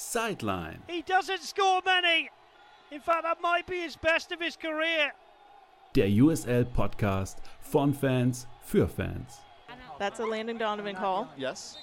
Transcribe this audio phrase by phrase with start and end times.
[0.00, 0.82] Sideline.
[0.88, 2.30] He doesn't score many.
[2.90, 5.12] In fact, that might be his best of his career.
[5.94, 9.40] Der USL Podcast von Fans für Fans.
[9.98, 11.28] That's a Landon Donovan call.
[11.36, 11.76] Yes.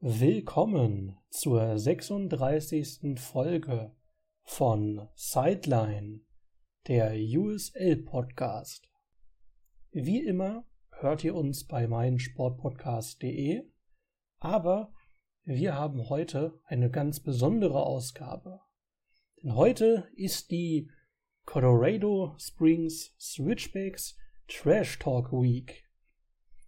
[0.00, 3.20] Willkommen zur 36.
[3.20, 3.92] Folge
[4.42, 6.22] von Sideline,
[6.88, 8.88] der USL Podcast.
[9.92, 13.62] Wie immer hört ihr uns bei meinsportpodcast.de,
[14.40, 14.92] aber
[15.44, 18.60] wir haben heute eine ganz besondere Ausgabe.
[19.42, 20.88] Denn heute ist die
[21.46, 24.16] Colorado Springs Switchbacks
[24.46, 25.84] Trash Talk Week.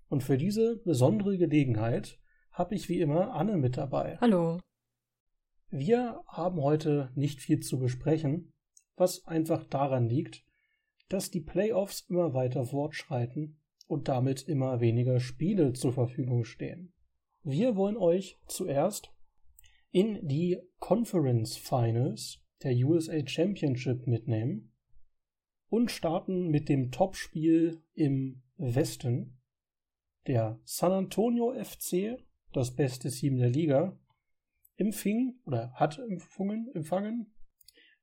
[0.08, 2.18] Und für diese besondere Gelegenheit
[2.50, 4.18] habe ich wie immer Anne mit dabei.
[4.20, 4.58] Hallo.
[5.70, 8.52] Wir haben heute nicht viel zu besprechen,
[8.96, 10.44] was einfach daran liegt,
[11.08, 16.92] dass die Playoffs immer weiter fortschreiten und damit immer weniger Spiele zur Verfügung stehen.
[17.46, 19.12] Wir wollen euch zuerst
[19.90, 24.72] in die Conference Finals der USA Championship mitnehmen
[25.68, 29.42] und starten mit dem Topspiel im Westen.
[30.26, 32.16] Der San Antonio FC,
[32.54, 34.00] das beste Team der Liga,
[34.76, 37.34] empfing oder hat empfangen, empfangen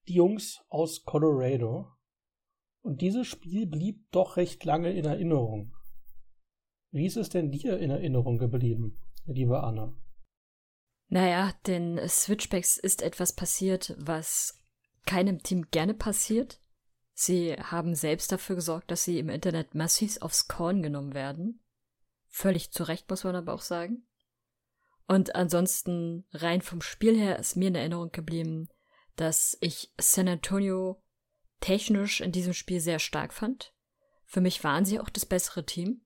[0.08, 1.88] die Jungs aus Colorado.
[2.83, 5.73] Und dieses Spiel blieb doch recht lange in Erinnerung.
[6.92, 9.00] Wie ist es denn dir in Erinnerung geblieben?
[9.25, 9.94] Liebe Anna?
[11.08, 14.61] Naja, den Switchbacks ist etwas passiert, was
[15.05, 16.61] keinem Team gerne passiert.
[17.14, 21.61] Sie haben selbst dafür gesorgt, dass sie im Internet massiv aufs Korn genommen werden.
[22.30, 24.08] Völlig zu Recht, muss man aber auch sagen.
[25.08, 28.69] Und ansonsten, rein vom Spiel her, ist mir in Erinnerung geblieben,
[29.17, 31.03] dass ich San Antonio
[31.59, 33.73] technisch in diesem Spiel sehr stark fand.
[34.25, 36.05] Für mich waren sie auch das bessere Team.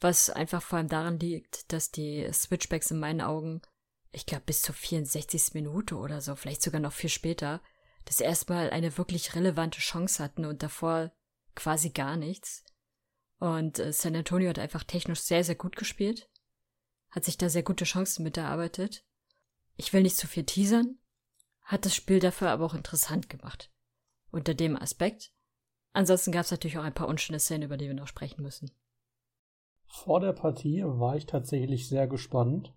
[0.00, 3.60] Was einfach vor allem daran liegt, dass die Switchbacks in meinen Augen,
[4.12, 5.54] ich glaube bis zur 64.
[5.54, 7.60] Minute oder so, vielleicht sogar noch viel später,
[8.06, 11.12] das erstmal eine wirklich relevante Chance hatten und davor
[11.54, 12.64] quasi gar nichts.
[13.38, 16.30] Und äh, San Antonio hat einfach technisch sehr, sehr gut gespielt,
[17.10, 19.04] hat sich da sehr gute Chancen mit erarbeitet.
[19.76, 20.98] Ich will nicht zu viel teasern,
[21.62, 23.70] hat das Spiel dafür aber auch interessant gemacht.
[24.30, 25.32] Unter dem Aspekt.
[25.92, 28.70] Ansonsten gab es natürlich auch ein paar unschöne Szenen, über die wir noch sprechen müssen.
[29.92, 32.72] Vor der Partie war ich tatsächlich sehr gespannt,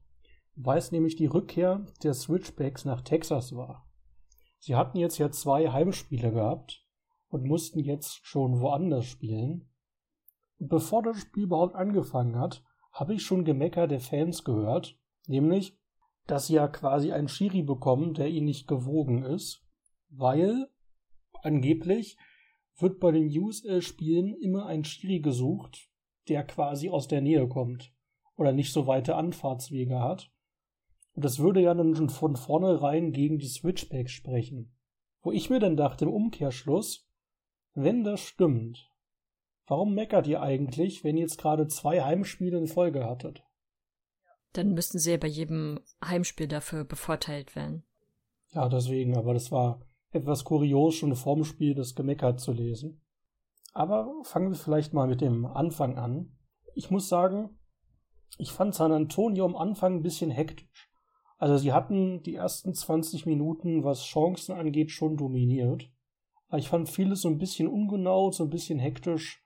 [0.55, 3.87] weil es nämlich die Rückkehr der Switchbacks nach Texas war.
[4.57, 6.83] Sie hatten jetzt ja zwei Heimspiele gehabt
[7.29, 9.69] und mussten jetzt schon woanders spielen.
[10.57, 15.77] Und bevor das Spiel überhaupt angefangen hat, habe ich schon Gemecker der Fans gehört, nämlich,
[16.25, 19.63] dass sie ja quasi einen Schiri bekommen, der ihnen nicht gewogen ist,
[20.09, 20.67] weil
[21.43, 22.17] angeblich
[22.79, 25.92] wird bei den USL-Spielen immer ein Schiri gesucht,
[26.27, 27.93] der quasi aus der Nähe kommt
[28.35, 30.31] oder nicht so weite Anfahrtswege hat.
[31.15, 34.75] Und das würde ja dann schon von vornherein gegen die Switchbacks sprechen.
[35.21, 37.07] Wo ich mir dann dachte im Umkehrschluss,
[37.73, 38.89] wenn das stimmt,
[39.67, 43.43] warum meckert ihr eigentlich, wenn ihr jetzt gerade zwei Heimspiele in Folge hattet?
[44.53, 47.83] Dann müssten sie ja bei jedem Heimspiel dafür bevorteilt werden.
[48.51, 53.02] Ja, deswegen, aber das war etwas kurios, schon vorm Spiel das Gemeckert zu lesen.
[53.73, 56.37] Aber fangen wir vielleicht mal mit dem Anfang an.
[56.75, 57.57] Ich muss sagen,
[58.37, 60.89] ich fand San Antonio am Anfang ein bisschen hektisch.
[61.37, 65.91] Also sie hatten die ersten 20 Minuten, was Chancen angeht, schon dominiert.
[66.47, 69.43] Aber ich fand vieles so ein bisschen ungenau, so ein bisschen hektisch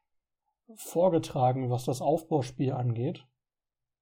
[0.75, 3.25] vorgetragen, was das Aufbauspiel angeht.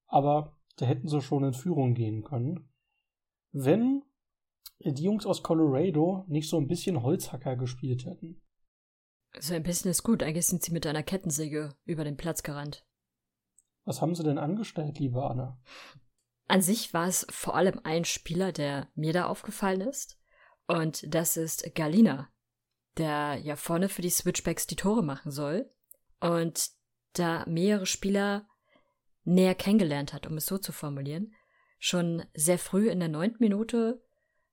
[0.08, 2.70] Aber da hätten sie schon in Führung gehen können.
[3.52, 4.04] Wenn
[4.80, 8.42] die Jungs aus Colorado nicht so ein bisschen Holzhacker gespielt hätten.
[9.40, 10.24] So ein bisschen ist gut.
[10.24, 12.86] Eigentlich sind sie mit einer Kettensäge über den Platz gerannt.
[13.84, 15.60] Was haben sie denn angestellt, liebe Anna?
[16.48, 20.20] An sich war es vor allem ein Spieler, der mir da aufgefallen ist.
[20.68, 22.30] Und das ist Galina,
[22.98, 25.72] der ja vorne für die Switchbacks die Tore machen soll.
[26.20, 26.70] Und
[27.14, 28.48] da mehrere Spieler
[29.24, 31.34] näher kennengelernt hat, um es so zu formulieren.
[31.80, 34.02] Schon sehr früh in der neunten Minute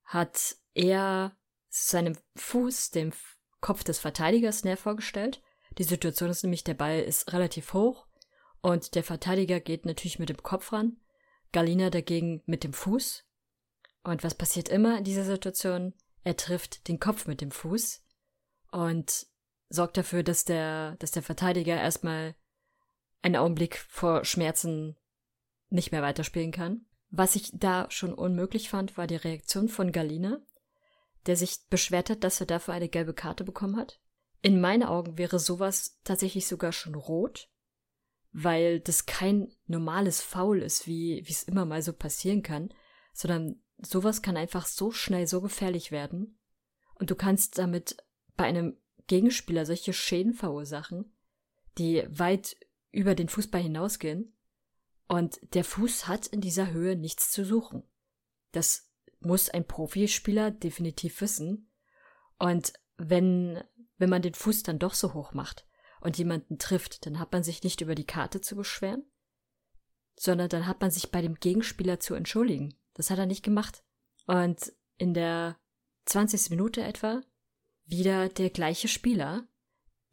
[0.04, 1.36] hat er
[1.68, 3.12] seinem Fuß, dem
[3.62, 5.40] Kopf des Verteidigers näher vorgestellt.
[5.78, 8.06] Die Situation ist nämlich, der Ball ist relativ hoch
[8.60, 10.98] und der Verteidiger geht natürlich mit dem Kopf ran,
[11.52, 13.24] Galina dagegen mit dem Fuß.
[14.04, 15.94] Und was passiert immer in dieser Situation?
[16.24, 18.04] Er trifft den Kopf mit dem Fuß
[18.72, 19.26] und
[19.70, 22.34] sorgt dafür, dass der, dass der Verteidiger erstmal
[23.22, 24.96] einen Augenblick vor Schmerzen
[25.70, 26.84] nicht mehr weiterspielen kann.
[27.10, 30.40] Was ich da schon unmöglich fand, war die Reaktion von Galina,
[31.26, 34.00] der sich beschwert hat, dass er dafür eine gelbe Karte bekommen hat.
[34.40, 37.48] In meinen Augen wäre sowas tatsächlich sogar schon rot,
[38.32, 42.72] weil das kein normales Foul ist, wie es immer mal so passieren kann,
[43.12, 46.38] sondern sowas kann einfach so schnell so gefährlich werden.
[46.94, 47.96] Und du kannst damit
[48.36, 48.76] bei einem
[49.06, 51.14] Gegenspieler solche Schäden verursachen,
[51.78, 52.56] die weit
[52.90, 54.36] über den Fußball hinausgehen.
[55.08, 57.82] Und der Fuß hat in dieser Höhe nichts zu suchen.
[58.52, 58.91] Das
[59.24, 61.70] muss ein Profispieler definitiv wissen.
[62.38, 63.62] Und wenn,
[63.98, 65.66] wenn man den Fuß dann doch so hoch macht
[66.00, 69.04] und jemanden trifft, dann hat man sich nicht über die Karte zu beschweren,
[70.16, 72.74] sondern dann hat man sich bei dem Gegenspieler zu entschuldigen.
[72.94, 73.84] Das hat er nicht gemacht.
[74.26, 75.58] Und in der
[76.06, 76.50] 20.
[76.50, 77.22] Minute etwa
[77.84, 79.46] wieder der gleiche Spieler,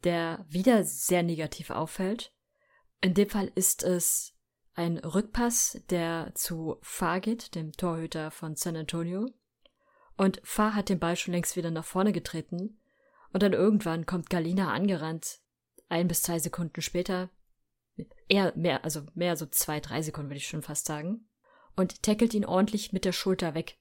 [0.04, 2.32] der wieder sehr negativ auffällt.
[3.00, 4.34] In dem Fall ist es
[4.74, 9.28] ein Rückpass, der zu Farr geht, dem Torhüter von San Antonio.
[10.16, 12.78] Und Farr hat den Ball schon längst wieder nach vorne getreten.
[13.32, 15.40] Und dann irgendwann kommt Galina angerannt.
[15.88, 17.30] Ein bis zwei Sekunden später.
[18.28, 21.28] Eher mehr, also mehr so zwei, drei Sekunden würde ich schon fast sagen.
[21.76, 23.78] Und tackelt ihn ordentlich mit der Schulter weg.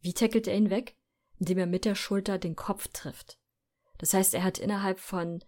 [0.00, 0.96] Wie tackelt er ihn weg?
[1.38, 3.38] Indem er mit der Schulter den Kopf trifft.
[3.98, 5.44] Das heißt, er hat innerhalb von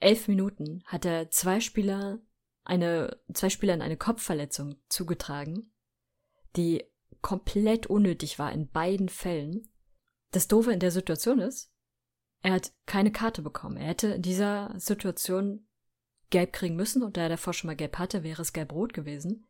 [0.00, 2.18] elf Minuten hat er zwei Spieler
[2.64, 5.72] eine, zwei Spielern eine Kopfverletzung zugetragen,
[6.56, 6.84] die
[7.20, 9.68] komplett unnötig war in beiden Fällen.
[10.30, 11.72] Das Doofe in der Situation ist,
[12.42, 13.76] er hat keine Karte bekommen.
[13.76, 15.66] Er hätte in dieser Situation
[16.30, 19.46] gelb kriegen müssen und da er davor schon mal gelb hatte, wäre es gelb-rot gewesen.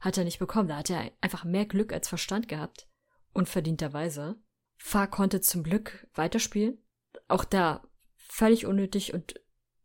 [0.00, 0.68] Hat er nicht bekommen.
[0.68, 2.88] Da hat er einfach mehr Glück als Verstand gehabt.
[3.32, 4.36] Unverdienterweise.
[4.76, 6.82] Fahr konnte zum Glück weiterspielen.
[7.28, 7.86] Auch da
[8.16, 9.40] völlig unnötig und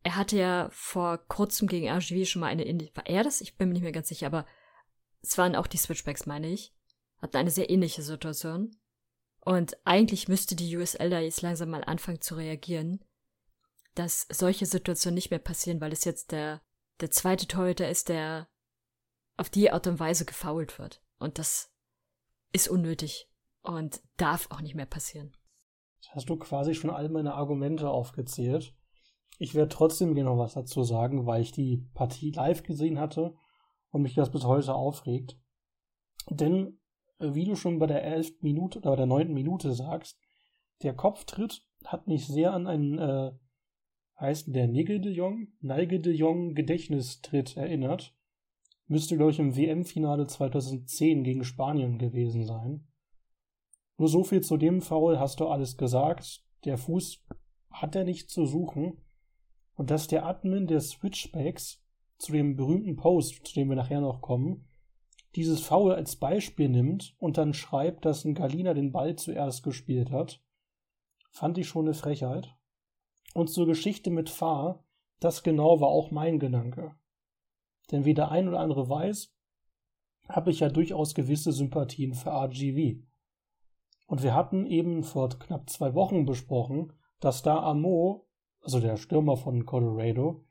[0.08, 2.64] er hatte ja vor kurzem gegen RGV schon mal eine,
[2.96, 3.42] war er das?
[3.42, 4.46] Ich bin mir nicht mehr ganz sicher, aber
[5.22, 6.74] es waren auch die Switchbacks, meine ich.
[7.22, 8.74] Hatten eine sehr ähnliche Situation.
[9.42, 13.04] Und eigentlich müsste die USL da jetzt langsam mal anfangen zu reagieren,
[13.96, 16.62] dass solche Situationen nicht mehr passieren, weil es jetzt der,
[17.02, 18.48] der zweite Torhüter ist, der
[19.36, 21.04] auf die Art und Weise gefault wird.
[21.20, 21.70] Und das
[22.54, 23.30] ist unnötig
[23.62, 25.36] und darf auch nicht mehr passieren.
[26.12, 28.74] Hast du quasi schon all meine Argumente aufgezählt?
[29.38, 33.36] Ich werde trotzdem gerne noch was dazu sagen, weil ich die Partie live gesehen hatte
[33.92, 35.40] und mich das bis heute aufregt.
[36.30, 36.80] Denn,
[37.20, 40.20] äh, wie du schon bei der elften Minute oder bei der neunten Minute sagst,
[40.82, 43.32] der Kopftritt hat mich sehr an einen, äh,
[44.20, 48.16] heißt der Nigel de Jong, Nigel de Jong Gedächtnistritt erinnert.
[48.88, 52.88] Müsste, glaube ich, im WM-Finale 2010 gegen Spanien gewesen sein.
[53.98, 56.44] Nur so viel zu dem Foul hast du alles gesagt.
[56.66, 57.24] Der Fuß
[57.70, 58.98] hat er nicht zu suchen
[59.78, 61.82] und dass der Admin der Switchbacks
[62.18, 64.68] zu dem berühmten Post, zu dem wir nachher noch kommen,
[65.36, 70.12] dieses Foul als Beispiel nimmt und dann schreibt, dass ein Galina den Ball zuerst gespielt
[70.12, 70.42] hat,
[71.32, 72.56] fand ich schon eine Frechheit.
[73.36, 74.84] Und zur Geschichte mit Fahr,
[75.20, 76.96] das genau war auch mein Gedanke.
[77.92, 79.32] Denn wie der ein oder andere weiß,
[80.28, 83.04] habe ich ja durchaus gewisse Sympathien für RGV.
[84.08, 88.27] Und wir hatten eben vor knapp zwei Wochen besprochen, dass da Amo
[88.68, 90.44] also der Stürmer von Colorado,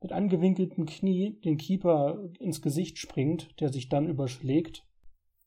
[0.00, 4.86] mit angewinkeltem Knie den Keeper ins Gesicht springt, der sich dann überschlägt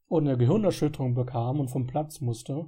[0.09, 2.67] und eine Gehirnerschütterung bekam und vom Platz musste.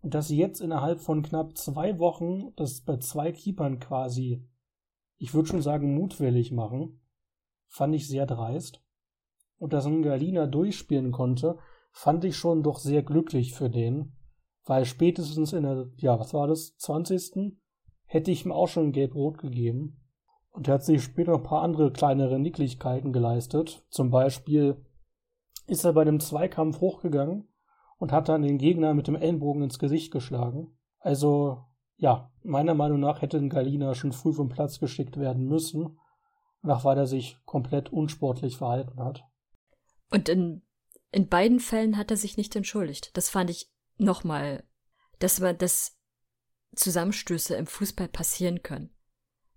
[0.00, 4.48] Und dass sie jetzt innerhalb von knapp zwei Wochen das bei zwei Keepern quasi,
[5.18, 7.02] ich würde schon sagen, mutwillig machen,
[7.68, 8.82] fand ich sehr dreist.
[9.58, 11.58] Und dass ein Galina durchspielen konnte,
[11.92, 14.16] fand ich schon doch sehr glücklich für den,
[14.64, 17.20] weil spätestens in der, ja, was war das, 20
[18.06, 20.00] hätte ich ihm auch schon gelb-rot gegeben.
[20.50, 23.84] Und er hat sich später noch ein paar andere kleinere Nicklichkeiten geleistet.
[23.90, 24.84] Zum Beispiel
[25.66, 27.48] ist er bei dem Zweikampf hochgegangen
[27.98, 30.76] und hat dann den Gegner mit dem Ellenbogen ins Gesicht geschlagen.
[30.98, 31.64] Also,
[31.96, 35.98] ja, meiner Meinung nach hätte ein Galina schon früh vom Platz geschickt werden müssen,
[36.62, 39.24] nach weil er sich komplett unsportlich verhalten hat.
[40.10, 40.62] Und in,
[41.10, 43.16] in beiden Fällen hat er sich nicht entschuldigt.
[43.16, 44.64] Das fand ich nochmal,
[45.18, 45.95] dass man das
[46.74, 48.94] Zusammenstöße im Fußball passieren können.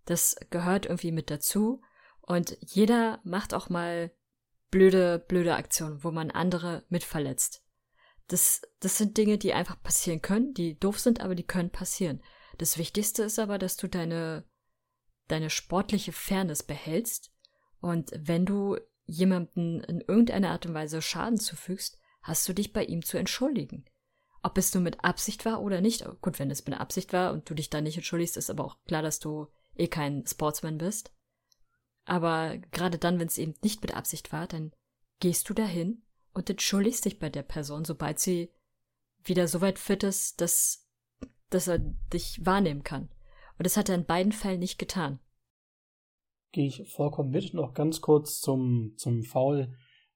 [0.05, 1.81] Das gehört irgendwie mit dazu
[2.21, 4.11] und jeder macht auch mal
[4.71, 7.63] blöde, blöde Aktionen, wo man andere mit verletzt.
[8.27, 12.21] Das, das sind Dinge, die einfach passieren können, die doof sind, aber die können passieren.
[12.57, 14.45] Das Wichtigste ist aber, dass du deine,
[15.27, 17.31] deine sportliche Fairness behältst
[17.81, 22.83] und wenn du jemanden in irgendeiner Art und Weise Schaden zufügst, hast du dich bei
[22.83, 23.85] ihm zu entschuldigen.
[24.41, 26.05] Ob es nur mit Absicht war oder nicht.
[26.21, 28.77] Gut, wenn es mit Absicht war und du dich da nicht entschuldigst, ist aber auch
[28.85, 31.13] klar, dass du eh kein Sportsman bist.
[32.05, 34.71] Aber gerade dann, wenn es eben nicht mit Absicht war, dann
[35.19, 36.03] gehst du dahin
[36.33, 38.51] und entschuldigst dich bei der Person, sobald sie
[39.23, 40.87] wieder so weit fit ist, dass,
[41.49, 43.09] dass er dich wahrnehmen kann.
[43.57, 45.19] Und das hat er in beiden Fällen nicht getan.
[46.51, 47.53] Gehe ich vollkommen mit.
[47.53, 49.75] Noch ganz kurz zum, zum Foul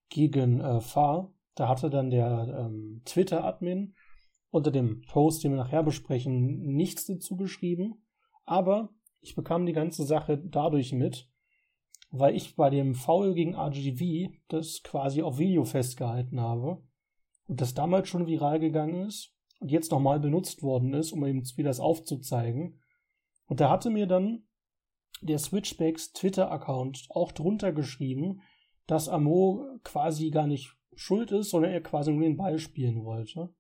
[0.09, 1.33] gegen äh, Fahr.
[1.55, 3.93] Da hatte dann der ähm, Twitter-Admin
[4.53, 8.05] unter dem Post, den wir nachher besprechen, nichts dazu geschrieben.
[8.45, 11.27] Aber ich bekam die ganze Sache dadurch mit,
[12.11, 16.83] weil ich bei dem Foul gegen RGV das quasi auf Video festgehalten habe
[17.47, 21.41] und das damals schon viral gegangen ist und jetzt nochmal benutzt worden ist, um eben
[21.57, 22.79] wieder das aufzuzeigen.
[23.47, 24.43] Und da hatte mir dann
[25.21, 28.41] der Switchbacks Twitter-Account auch drunter geschrieben,
[28.85, 33.51] dass Amo quasi gar nicht schuld ist, sondern er quasi nur den Ball spielen wollte.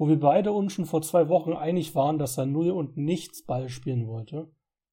[0.00, 3.44] Wo wir beide uns schon vor zwei Wochen einig waren, dass er null und nichts
[3.44, 4.50] Ball spielen wollte.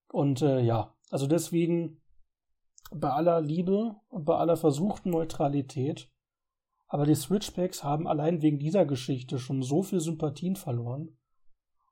[0.10, 2.02] Und äh, ja, also deswegen
[2.92, 6.12] bei aller Liebe und bei aller versuchten Neutralität,
[6.88, 11.18] aber die Switchbacks haben allein wegen dieser Geschichte schon so viel Sympathien verloren.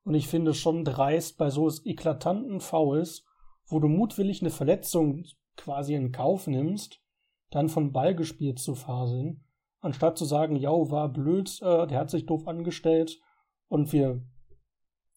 [0.04, 3.24] Und ich finde schon dreist bei so eklatanten Fouls,
[3.66, 5.24] wo du mutwillig eine Verletzung
[5.56, 7.02] quasi in Kauf nimmst,
[7.50, 9.45] dann von Ball gespielt zu faseln,
[9.86, 13.22] anstatt zu sagen, ja, war blöd, äh, der hat sich doof angestellt
[13.68, 14.22] und wir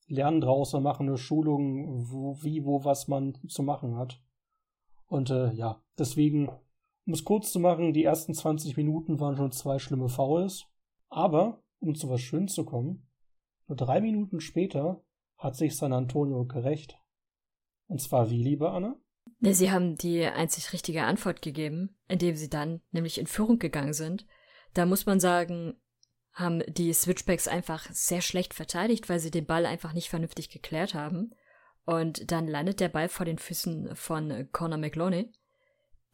[0.07, 4.23] lernen draus und machen eine Schulung, wo, wie, wo, was man zu machen hat.
[5.07, 6.49] Und äh, ja, deswegen,
[7.07, 10.67] um es kurz zu machen, die ersten 20 Minuten waren schon zwei schlimme Fouls.
[11.09, 13.09] Aber, um zu was Schön zu kommen,
[13.67, 15.03] nur drei Minuten später
[15.37, 16.99] hat sich San Antonio gerecht.
[17.87, 18.97] Und zwar wie, liebe Anna?
[19.41, 23.93] Ja, sie haben die einzig richtige Antwort gegeben, indem sie dann nämlich in Führung gegangen
[23.93, 24.27] sind.
[24.75, 25.81] Da muss man sagen,
[26.33, 30.95] haben die Switchbacks einfach sehr schlecht verteidigt, weil sie den Ball einfach nicht vernünftig geklärt
[30.95, 31.35] haben.
[31.85, 35.33] Und dann landet der Ball vor den Füßen von Conor McLoney,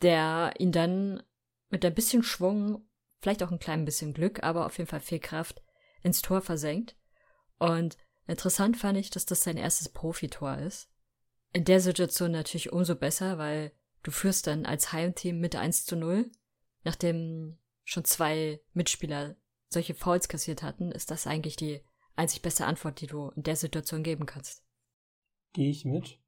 [0.02, 1.22] der ihn dann
[1.68, 2.88] mit ein bisschen Schwung,
[3.20, 5.62] vielleicht auch ein klein bisschen Glück, aber auf jeden Fall viel Kraft
[6.02, 6.96] ins Tor versenkt.
[7.58, 7.96] Und
[8.26, 10.88] interessant fand ich, dass das sein erstes Profitor ist.
[11.52, 15.96] In der Situation natürlich umso besser, weil du führst dann als Heimteam mit 1 zu
[15.96, 16.30] 0.
[16.84, 19.36] Nachdem schon zwei Mitspieler
[19.68, 21.80] solche Fouls kassiert hatten, ist das eigentlich die
[22.16, 24.64] einzig beste Antwort, die du in der Situation geben kannst
[25.54, 26.20] gehe ich mit.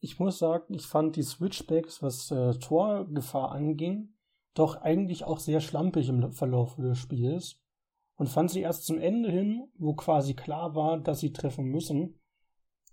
[0.00, 4.14] Ich muss sagen, ich fand die Switchbacks, was äh, Torgefahr anging,
[4.54, 7.60] doch eigentlich auch sehr schlampig im Verlauf des Spiels
[8.16, 12.20] und fand sie erst zum Ende hin, wo quasi klar war, dass sie treffen müssen,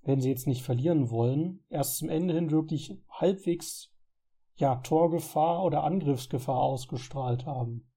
[0.04, 3.94] wenn sie jetzt nicht verlieren wollen, erst zum Ende hin wirklich halbwegs
[4.56, 7.89] ja, Torgefahr oder Angriffsgefahr ausgestrahlt haben.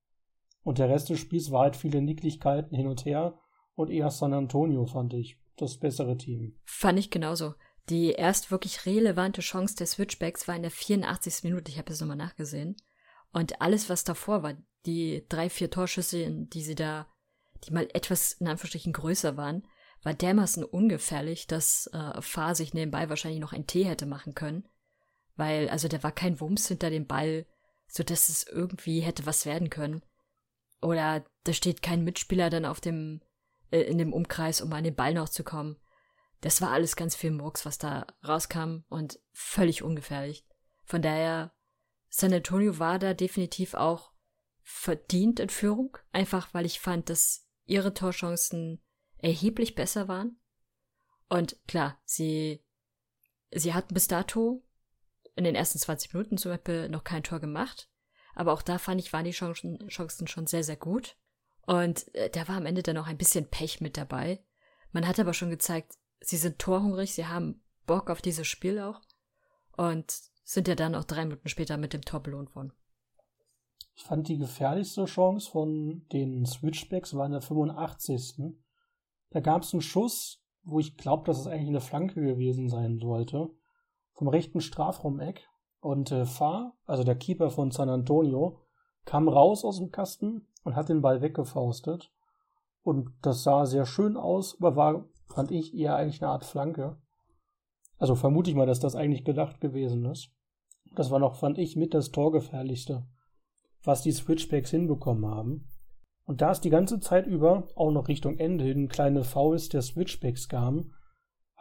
[0.62, 3.38] Und der Rest des Spiels war halt viele Nicklichkeiten hin und her
[3.74, 6.58] und eher San Antonio, fand ich das bessere Team.
[6.64, 7.54] Fand ich genauso.
[7.88, 11.42] Die erst wirklich relevante Chance der Switchbacks war in der 84.
[11.42, 11.70] Minute.
[11.70, 12.76] Ich habe das nochmal nachgesehen.
[13.32, 14.54] Und alles, was davor war,
[14.86, 17.08] die drei, vier Torschüsse, die sie da,
[17.64, 19.66] die mal etwas in Anführungsstrichen größer waren,
[20.02, 24.68] war dermaßen ungefährlich, dass äh, Fahr sich nebenbei wahrscheinlich noch ein Tee hätte machen können.
[25.36, 27.46] Weil, also da war kein Wumms hinter dem Ball,
[27.86, 30.02] so dass es irgendwie hätte was werden können.
[30.82, 33.22] Oder da steht kein Mitspieler dann auf dem
[33.72, 35.76] äh, in dem Umkreis, um an den Ball noch zu kommen.
[36.40, 40.44] Das war alles ganz viel Murks, was da rauskam und völlig ungefährlich.
[40.84, 41.54] Von daher,
[42.08, 44.12] San Antonio war da definitiv auch
[44.60, 48.82] verdient in Führung, einfach weil ich fand, dass ihre Torchancen
[49.18, 50.40] erheblich besser waren.
[51.28, 52.62] Und klar, sie,
[53.52, 54.64] sie hatten bis dato
[55.36, 57.88] in den ersten 20 Minuten zum Beispiel noch kein Tor gemacht.
[58.34, 61.16] Aber auch da fand ich, waren die Chancen, Chancen schon sehr, sehr gut.
[61.66, 64.42] Und äh, da war am Ende dann auch ein bisschen Pech mit dabei.
[64.92, 69.00] Man hat aber schon gezeigt, sie sind torhungrig, sie haben Bock auf dieses Spiel auch.
[69.76, 70.12] Und
[70.44, 72.72] sind ja dann auch drei Minuten später mit dem Tor belohnt worden.
[73.94, 78.54] Ich fand die gefährlichste Chance von den Switchbacks war in der 85.
[79.30, 82.98] Da gab es einen Schuss, wo ich glaube, dass es eigentlich eine Flanke gewesen sein
[82.98, 83.50] sollte,
[84.12, 85.48] vom rechten Strafraumeck.
[85.82, 88.60] Und äh, Fahr, also der Keeper von San Antonio,
[89.04, 92.12] kam raus aus dem Kasten und hat den Ball weggefaustet.
[92.84, 96.98] Und das sah sehr schön aus, aber war, fand ich, eher eigentlich eine Art Flanke.
[97.98, 100.30] Also vermute ich mal, dass das eigentlich gedacht gewesen ist.
[100.94, 103.04] Das war noch, fand ich, mit das Torgefährlichste,
[103.82, 105.68] was die Switchbacks hinbekommen haben.
[106.24, 109.82] Und da es die ganze Zeit über, auch noch Richtung Ende hin, kleine Fouls der
[109.82, 110.94] Switchbacks kamen,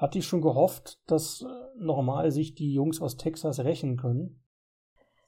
[0.02, 1.46] hatte ich schon gehofft, dass äh,
[1.78, 4.44] nochmal sich die Jungs aus Texas rächen können.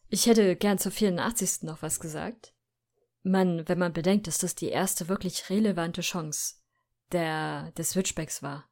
[0.10, 1.62] Ich hätte gern zur 84.
[1.62, 2.56] noch was gesagt.
[3.22, 6.56] Man, wenn man bedenkt, dass das die erste wirklich relevante Chance
[7.12, 8.66] der, der Switchbacks war,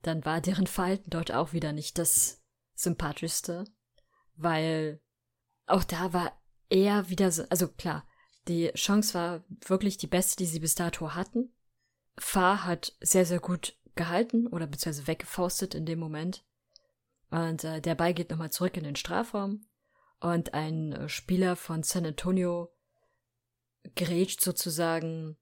[0.00, 2.42] dann war deren Verhalten dort auch wieder nicht das
[2.74, 3.64] sympathischste,
[4.34, 5.02] weil
[5.66, 6.32] auch da war
[6.70, 8.08] er wieder so, also klar,
[8.48, 11.52] die Chance war wirklich die beste, die sie bis dato hatten.
[12.16, 16.44] Fahr hat sehr, sehr gut gehalten oder beziehungsweise weggefaustet in dem Moment.
[17.30, 19.66] Und äh, der Ball geht nochmal zurück in den Strafraum
[20.20, 22.72] und ein äh, Spieler von San Antonio
[23.94, 25.36] grätscht sozusagen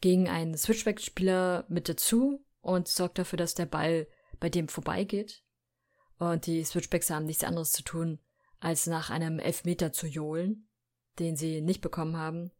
[0.00, 4.06] gegen einen Switchback-Spieler mit dazu und sorgt dafür, dass der Ball
[4.40, 5.42] bei dem vorbeigeht.
[6.18, 8.18] Und die Switchbacks haben nichts anderes zu tun,
[8.60, 10.68] als nach einem Elfmeter zu johlen,
[11.18, 12.50] den sie nicht bekommen haben.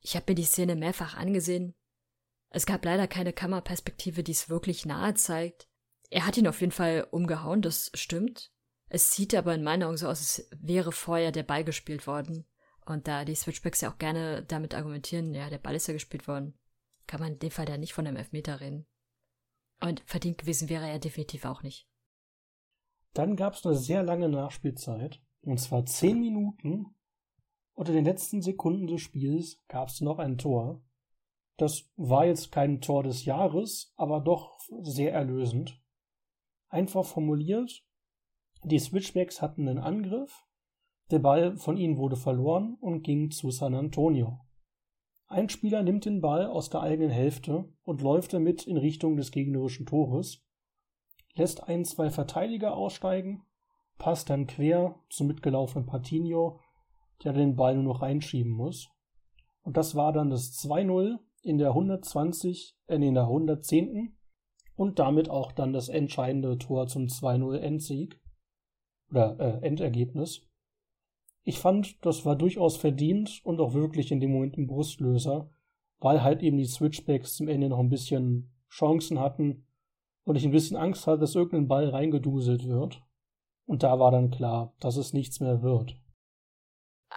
[0.00, 1.74] Ich habe mir die Szene mehrfach angesehen.
[2.54, 5.68] Es gab leider keine Kammerperspektive, die es wirklich nahe zeigt.
[6.10, 8.52] Er hat ihn auf jeden Fall umgehauen, das stimmt.
[8.90, 12.44] Es sieht aber in meinen Augen so aus, als wäre vorher der Ball gespielt worden.
[12.84, 16.28] Und da die Switchbacks ja auch gerne damit argumentieren, ja, der Ball ist ja gespielt
[16.28, 16.58] worden,
[17.06, 18.86] kann man in dem Fall da nicht von einem Elfmeter reden.
[19.80, 21.88] Und verdient gewesen wäre er definitiv auch nicht.
[23.14, 26.94] Dann gab es eine sehr lange Nachspielzeit, und zwar zehn Minuten.
[27.76, 30.82] In den letzten Sekunden des Spiels gab es noch ein Tor.
[31.56, 35.80] Das war jetzt kein Tor des Jahres, aber doch sehr erlösend.
[36.68, 37.84] Einfach formuliert,
[38.64, 40.46] die Switchbacks hatten einen Angriff,
[41.10, 44.40] der Ball von ihnen wurde verloren und ging zu San Antonio.
[45.26, 49.30] Ein Spieler nimmt den Ball aus der eigenen Hälfte und läuft damit in Richtung des
[49.30, 50.44] gegnerischen Tores,
[51.34, 53.42] lässt ein, zwei Verteidiger aussteigen,
[53.98, 56.60] passt dann quer zum mitgelaufenen Patinho,
[57.24, 58.90] der den Ball nur noch reinschieben muss.
[59.62, 64.16] Und das war dann das 2-0 in der 120, äh, in der 110.
[64.76, 68.20] und damit auch dann das entscheidende Tor zum 2-0 Endsieg
[69.10, 70.46] oder äh, Endergebnis.
[71.44, 75.50] Ich fand, das war durchaus verdient und auch wirklich in dem Moment ein Brustlöser,
[75.98, 79.66] weil halt eben die Switchbacks zum Ende noch ein bisschen Chancen hatten
[80.24, 83.02] und ich ein bisschen Angst hatte, dass irgendein Ball reingeduselt wird.
[83.66, 85.96] Und da war dann klar, dass es nichts mehr wird.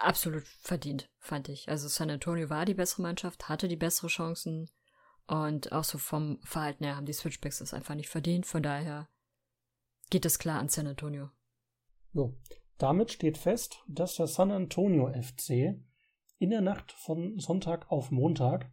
[0.00, 1.68] Absolut verdient, fand ich.
[1.68, 4.70] Also San Antonio war die bessere Mannschaft, hatte die bessere Chancen
[5.26, 8.46] und auch so vom Verhalten her haben die Switchbacks das einfach nicht verdient.
[8.46, 9.08] Von daher
[10.10, 11.30] geht es klar an San Antonio.
[12.12, 12.34] Jo.
[12.78, 15.80] Damit steht fest, dass der San Antonio FC
[16.38, 18.70] in der Nacht von Sonntag auf Montag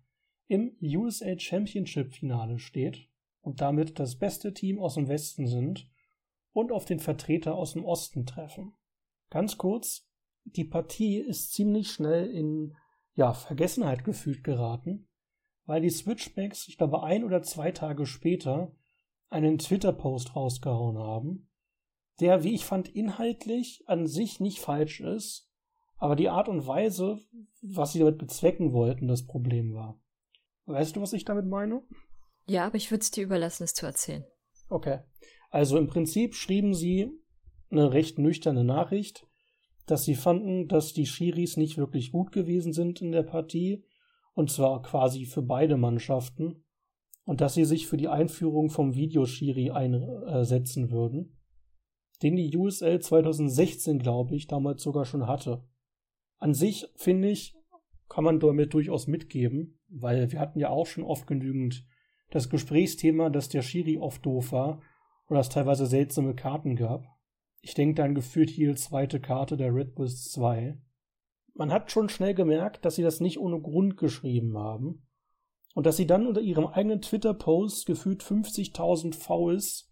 [0.47, 3.07] im USA Championship Finale steht
[3.41, 5.89] und damit das beste Team aus dem Westen sind
[6.51, 8.73] und auf den Vertreter aus dem Osten treffen.
[9.29, 10.07] Ganz kurz,
[10.45, 12.75] die Partie ist ziemlich schnell in
[13.15, 15.07] ja, Vergessenheit gefühlt geraten,
[15.65, 18.75] weil die Switchbacks, ich glaube, ein oder zwei Tage später
[19.29, 21.49] einen Twitter-Post rausgehauen haben,
[22.19, 25.49] der, wie ich fand, inhaltlich an sich nicht falsch ist,
[25.97, 27.19] aber die Art und Weise,
[27.61, 29.99] was sie damit bezwecken wollten, das Problem war.
[30.65, 31.81] Weißt du, was ich damit meine?
[32.45, 34.25] Ja, aber ich würde es dir überlassen, es zu erzählen.
[34.69, 34.99] Okay.
[35.49, 37.09] Also im Prinzip schrieben sie
[37.69, 39.27] eine recht nüchterne Nachricht,
[39.85, 43.83] dass sie fanden, dass die Schiris nicht wirklich gut gewesen sind in der Partie,
[44.33, 46.63] und zwar quasi für beide Mannschaften,
[47.25, 51.37] und dass sie sich für die Einführung vom Videoschiri einsetzen würden
[52.23, 55.63] den die USL 2016, glaube ich, damals sogar schon hatte.
[56.37, 57.55] An sich, finde ich,
[58.07, 61.85] kann man damit durchaus mitgeben, weil wir hatten ja auch schon oft genügend
[62.31, 64.81] das Gesprächsthema, dass der Schiri oft doof war
[65.29, 67.05] oder es teilweise seltsame Karten gab.
[67.65, 70.77] Ich denke dann gefühlt hier zweite Karte der Red Bulls 2.
[71.53, 75.07] Man hat schon schnell gemerkt, dass sie das nicht ohne Grund geschrieben haben
[75.73, 79.89] und dass sie dann unter ihrem eigenen Twitter-Post gefühlt 50.000 Fouls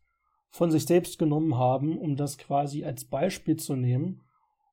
[0.50, 4.22] von sich selbst genommen haben, um das quasi als Beispiel zu nehmen.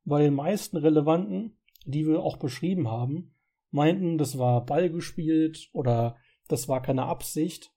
[0.04, 3.32] Bei den meisten relevanten, die wir auch beschrieben haben,
[3.70, 6.16] meinten, das war Ball gespielt oder
[6.48, 7.72] das war keine Absicht,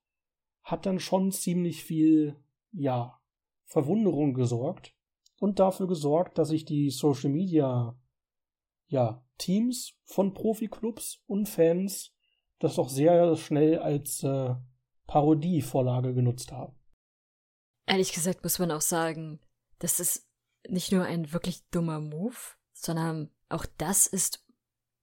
[0.64, 2.38] hat dann schon ziemlich viel,
[2.72, 3.20] ja,
[3.66, 4.96] Verwunderung gesorgt
[5.42, 8.00] und dafür gesorgt, dass sich die Social Media,
[8.88, 12.14] ja, Teams von Profiklubs und Fans
[12.60, 14.54] das doch sehr schnell als äh,
[15.08, 16.80] Parodievorlage genutzt haben.
[17.88, 19.40] Ehrlich gesagt muss man auch sagen,
[19.80, 20.30] das ist
[20.70, 22.38] nicht nur ein wirklich dummer Move,
[22.74, 24.46] sondern auch das ist,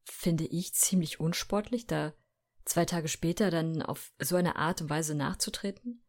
[0.05, 2.15] finde ich, ziemlich unsportlich, da
[2.65, 6.05] zwei Tage später dann auf so eine Art und Weise nachzutreten.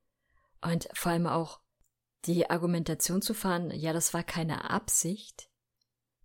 [0.62, 1.62] Und vor allem auch
[2.26, 5.50] die Argumentation zu fahren, ja, das war keine Absicht.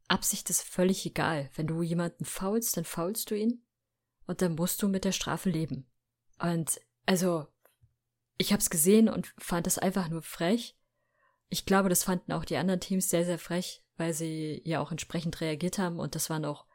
[0.09, 1.50] Absicht ist völlig egal.
[1.54, 3.64] Wenn du jemanden faulst, dann faulst du ihn
[4.26, 5.87] und dann musst du mit der Strafe leben.
[6.38, 7.46] Und also,
[8.37, 10.76] ich habe es gesehen und fand es einfach nur frech.
[11.48, 14.90] Ich glaube, das fanden auch die anderen Teams sehr, sehr frech, weil sie ja auch
[14.90, 16.66] entsprechend reagiert haben und das waren auch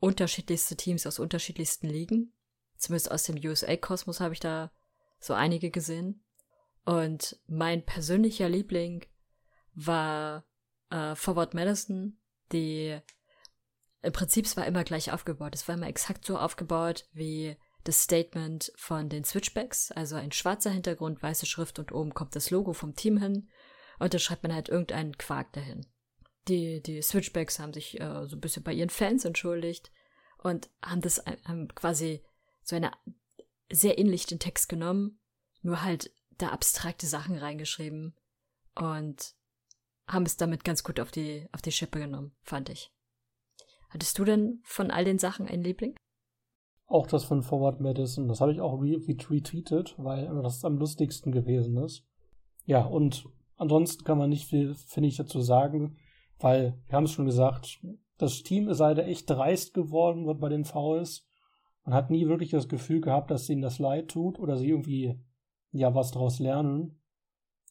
[0.00, 2.32] unterschiedlichste Teams aus unterschiedlichsten Ligen.
[2.76, 4.72] Zumindest aus dem USA-Kosmos habe ich da
[5.18, 6.22] so einige gesehen.
[6.86, 9.04] Und mein persönlicher Liebling
[9.74, 10.46] war
[10.90, 12.18] äh, Forward Madison,
[12.52, 12.98] die
[14.02, 15.56] im Prinzip war immer gleich aufgebaut.
[15.56, 20.70] Es war immer exakt so aufgebaut wie das Statement von den Switchbacks, also ein schwarzer
[20.70, 23.48] Hintergrund, weiße Schrift und oben kommt das Logo vom Team hin
[23.98, 25.86] und da schreibt man halt irgendeinen Quark dahin.
[26.46, 29.90] Die, die Switchbacks haben sich äh, so ein bisschen bei ihren Fans entschuldigt
[30.38, 32.24] und haben das haben quasi
[32.62, 32.92] so eine
[33.70, 35.20] sehr ähnlich den Text genommen,
[35.62, 38.14] nur halt da abstrakte Sachen reingeschrieben
[38.74, 39.34] und
[40.06, 42.92] haben es damit ganz gut auf die, auf die Schippe genommen, fand ich.
[43.88, 45.96] Hattest du denn von all den Sachen einen Liebling?
[46.86, 51.76] Auch das von Forward Madison, das habe ich auch retweetet, weil das am lustigsten gewesen
[51.78, 52.04] ist.
[52.64, 55.98] Ja, und ansonsten kann man nicht viel, finde ich, dazu sagen,
[56.38, 57.80] weil, wir haben es schon gesagt,
[58.18, 61.26] das Team ist leider echt dreist geworden bei den Fouls.
[61.84, 65.18] Man hat nie wirklich das Gefühl gehabt, dass ihnen das leid tut oder sie irgendwie
[65.72, 67.00] ja was daraus lernen.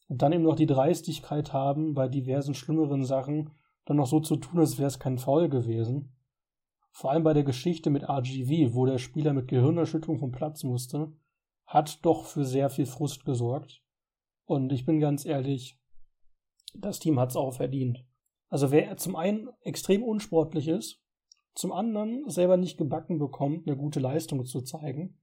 [0.08, 3.50] Und dann eben noch die Dreistigkeit haben, bei diversen schlimmeren Sachen
[3.84, 6.16] dann noch so zu tun, als wäre es kein Foul gewesen.
[6.90, 11.12] Vor allem bei der Geschichte mit RGV, wo der Spieler mit Gehirnerschütterung vom Platz musste,
[11.66, 13.82] hat doch für sehr viel Frust gesorgt.
[14.44, 15.78] Und ich bin ganz ehrlich,
[16.74, 18.04] das Team hat es auch verdient.
[18.48, 21.02] Also wer zum einen extrem unsportlich ist,
[21.54, 25.18] zum anderen selber nicht gebacken bekommt, eine gute Leistung zu zeigen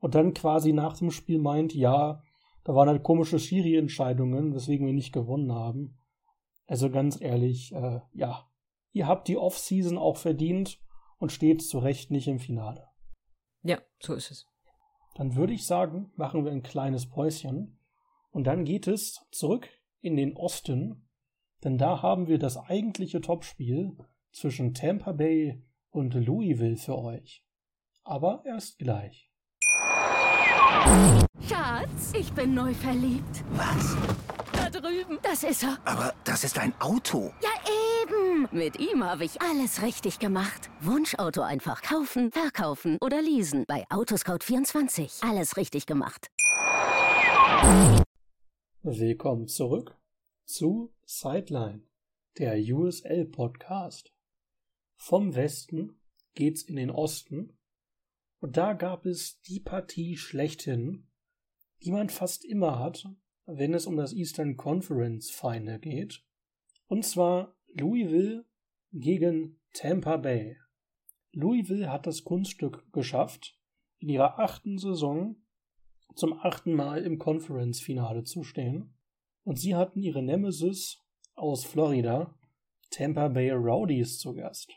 [0.00, 2.22] und dann quasi nach dem Spiel meint, ja,
[2.64, 5.98] da waren halt komische Schiri-Entscheidungen, weswegen wir nicht gewonnen haben.
[6.66, 8.46] Also ganz ehrlich, äh, ja,
[8.92, 10.78] ihr habt die Off-Season auch verdient
[11.18, 12.86] und steht zu Recht nicht im Finale.
[13.62, 14.46] Ja, so ist es.
[15.14, 17.80] Dann würde ich sagen, machen wir ein kleines Päuschen
[18.30, 19.68] und dann geht es zurück
[20.00, 21.08] in den Osten,
[21.64, 23.96] denn da haben wir das eigentliche Topspiel
[24.30, 27.44] zwischen Tampa Bay und Louisville für euch.
[28.04, 29.27] Aber erst gleich.
[31.48, 33.44] Schatz, ich bin neu verliebt.
[33.52, 33.96] Was?
[34.52, 35.18] Da drüben.
[35.22, 35.78] Das ist er.
[35.84, 37.32] Aber das ist ein Auto.
[37.42, 37.50] Ja,
[38.02, 38.48] eben.
[38.52, 40.70] Mit ihm habe ich alles richtig gemacht.
[40.80, 43.64] Wunschauto einfach kaufen, verkaufen oder leasen.
[43.66, 45.28] Bei Autoscout24.
[45.28, 46.28] Alles richtig gemacht.
[48.82, 49.96] Willkommen zurück
[50.44, 51.82] zu Sideline,
[52.38, 54.12] der USL Podcast.
[54.96, 56.00] Vom Westen
[56.34, 57.57] geht's in den Osten
[58.40, 61.08] und da gab es die Partie schlechthin,
[61.82, 63.08] die man fast immer hat,
[63.46, 66.24] wenn es um das Eastern Conference Final geht.
[66.86, 68.44] Und zwar Louisville
[68.92, 70.56] gegen Tampa Bay.
[71.32, 73.58] Louisville hat das Kunststück geschafft,
[73.98, 75.36] in ihrer achten Saison
[76.14, 78.94] zum achten Mal im Conference-Finale zu stehen.
[79.44, 82.34] Und sie hatten ihre Nemesis aus Florida,
[82.90, 84.72] Tampa Bay Rowdies, zu Gast.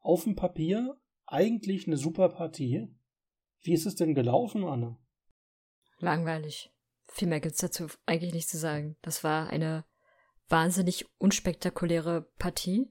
[0.00, 0.98] Auf dem Papier
[1.30, 2.88] eigentlich eine super Partie.
[3.62, 4.96] Wie ist es denn gelaufen, Anne?
[5.98, 6.72] Langweilig.
[7.06, 8.96] Viel mehr gibt's dazu eigentlich nicht zu sagen.
[9.02, 9.84] Das war eine
[10.48, 12.88] wahnsinnig unspektakuläre Partie.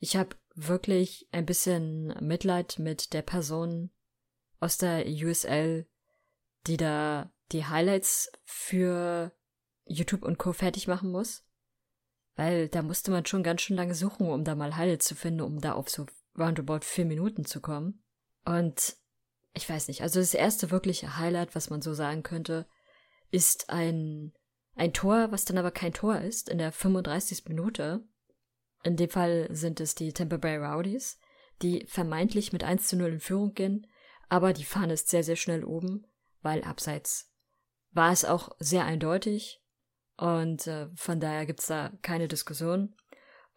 [0.00, 3.90] Ich habe wirklich ein bisschen Mitleid mit der Person
[4.60, 5.86] aus der USL,
[6.66, 9.32] die da die Highlights für
[9.84, 10.52] YouTube und Co.
[10.52, 11.44] fertig machen muss.
[12.34, 15.40] Weil da musste man schon ganz schön lange suchen, um da mal Highlights zu finden,
[15.40, 16.06] um da auf so
[16.38, 18.02] roundabout vier Minuten zu kommen.
[18.44, 18.96] Und
[19.54, 22.66] ich weiß nicht, also das erste wirkliche Highlight, was man so sagen könnte,
[23.30, 24.32] ist ein,
[24.74, 27.46] ein Tor, was dann aber kein Tor ist, in der 35.
[27.48, 28.04] Minute.
[28.84, 31.18] In dem Fall sind es die Tampa Bay Rowdies,
[31.62, 33.86] die vermeintlich mit 1 zu 0 in Führung gehen,
[34.28, 36.06] aber die Fahne ist sehr, sehr schnell oben,
[36.42, 37.32] weil abseits
[37.90, 39.60] war es auch sehr eindeutig
[40.16, 42.94] und äh, von daher gibt's da keine Diskussion.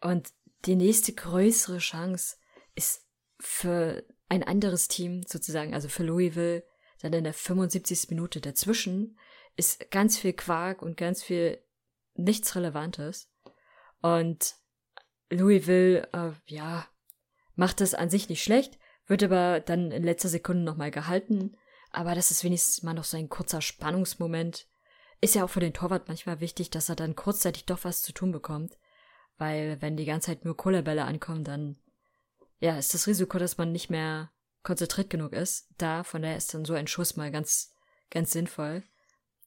[0.00, 0.32] Und
[0.64, 2.36] die nächste größere Chance
[2.74, 3.06] ist
[3.38, 6.64] für ein anderes Team sozusagen, also für Louisville,
[7.00, 8.08] dann in der 75.
[8.10, 9.18] Minute dazwischen,
[9.56, 11.62] ist ganz viel Quark und ganz viel
[12.14, 13.30] nichts Relevantes.
[14.00, 14.54] Und
[15.30, 16.86] Louisville, äh, ja,
[17.54, 21.56] macht das an sich nicht schlecht, wird aber dann in letzter Sekunde nochmal gehalten.
[21.90, 24.66] Aber das ist wenigstens mal noch so ein kurzer Spannungsmoment.
[25.20, 28.12] Ist ja auch für den Torwart manchmal wichtig, dass er dann kurzzeitig doch was zu
[28.12, 28.78] tun bekommt.
[29.38, 31.76] Weil wenn die ganze Zeit nur Kohlebälle ankommen, dann
[32.62, 34.30] ja, ist das Risiko, dass man nicht mehr
[34.62, 36.04] konzentriert genug ist, da.
[36.04, 37.74] Von daher ist dann so ein Schuss mal ganz,
[38.08, 38.84] ganz sinnvoll.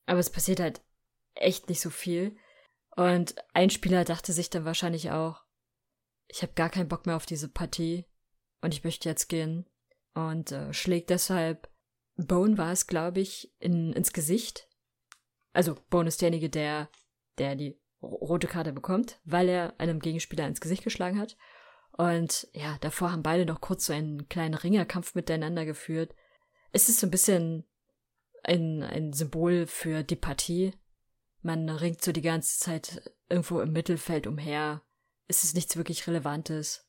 [0.06, 0.82] Aber es passiert halt
[1.34, 2.36] echt nicht so viel.
[2.98, 5.46] Und ein Spieler dachte sich dann wahrscheinlich auch,
[6.28, 8.06] ich habe gar keinen Bock mehr auf diese Partie
[8.62, 9.66] und ich möchte jetzt gehen.
[10.14, 11.70] Und äh, schlägt deshalb,
[12.18, 14.68] Bone war es, glaube ich, in, ins Gesicht.
[15.54, 16.90] Also Bone ist derjenige, der,
[17.38, 21.38] der die rote Karte bekommt, weil er einem Gegenspieler ins Gesicht geschlagen hat.
[21.98, 26.14] Und ja, davor haben beide noch kurz so einen kleinen Ringerkampf miteinander geführt.
[26.72, 27.64] Es ist so ein bisschen
[28.44, 30.74] ein, ein Symbol für die Partie.
[31.42, 34.82] Man ringt so die ganze Zeit irgendwo im Mittelfeld umher.
[35.28, 36.86] Es ist nichts wirklich Relevantes.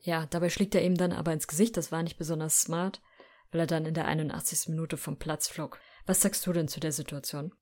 [0.00, 1.76] Ja, dabei schlägt er ihm dann aber ins Gesicht.
[1.76, 3.02] Das war nicht besonders smart,
[3.50, 4.68] weil er dann in der 81.
[4.68, 5.78] Minute vom Platz flog.
[6.06, 7.52] Was sagst du denn zu der Situation?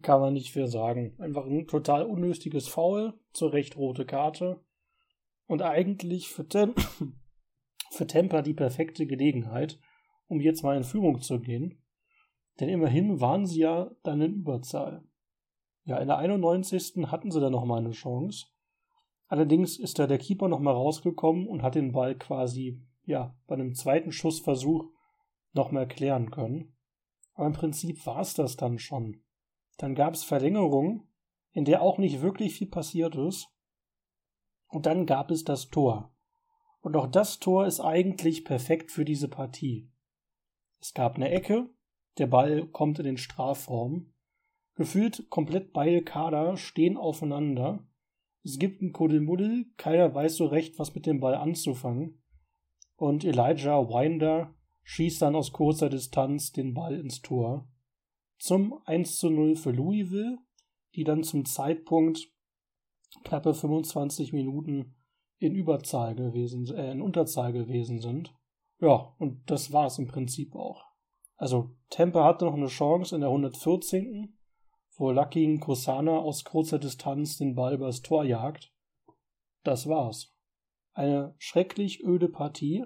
[0.00, 1.14] Kann man nicht viel sagen.
[1.18, 4.60] Einfach ein total unnötiges Foul, zur Recht rote Karte.
[5.52, 6.74] Und eigentlich für, Tem
[7.90, 9.78] für Tampa die perfekte Gelegenheit,
[10.26, 11.84] um jetzt mal in Führung zu gehen.
[12.58, 15.04] Denn immerhin waren sie ja dann in Überzahl.
[15.84, 17.06] Ja, in der 91.
[17.08, 18.46] hatten sie dann nochmal eine Chance.
[19.26, 23.74] Allerdings ist da der Keeper nochmal rausgekommen und hat den Ball quasi, ja, bei einem
[23.74, 24.86] zweiten Schussversuch
[25.52, 26.74] nochmal klären können.
[27.34, 29.22] Aber im Prinzip war es das dann schon.
[29.76, 31.08] Dann gab es Verlängerung,
[31.50, 33.52] in der auch nicht wirklich viel passiert ist.
[34.72, 36.10] Und dann gab es das Tor.
[36.80, 39.90] Und auch das Tor ist eigentlich perfekt für diese Partie.
[40.80, 41.68] Es gab eine Ecke,
[42.16, 44.14] der Ball kommt in den Strafraum.
[44.74, 47.86] Gefühlt komplett beide Kader stehen aufeinander.
[48.44, 52.22] Es gibt ein Kuddelmuddel, keiner weiß so recht, was mit dem Ball anzufangen.
[52.96, 54.54] Und Elijah Winder
[54.84, 57.68] schießt dann aus kurzer Distanz den Ball ins Tor.
[58.38, 60.38] Zum 1 zu 0 für Louisville,
[60.94, 62.32] die dann zum Zeitpunkt
[63.24, 64.94] knappe 25 Minuten
[65.38, 68.34] in Überzahl gewesen, äh, in Unterzahl gewesen sind.
[68.80, 70.84] Ja, und das war es im Prinzip auch.
[71.36, 74.38] Also Tampa hatte noch eine Chance in der 114.
[74.96, 78.72] wo Lucky Kosana aus kurzer Distanz den Ball übers Tor jagt.
[79.64, 80.34] Das war's.
[80.92, 82.84] Eine schrecklich öde Partie,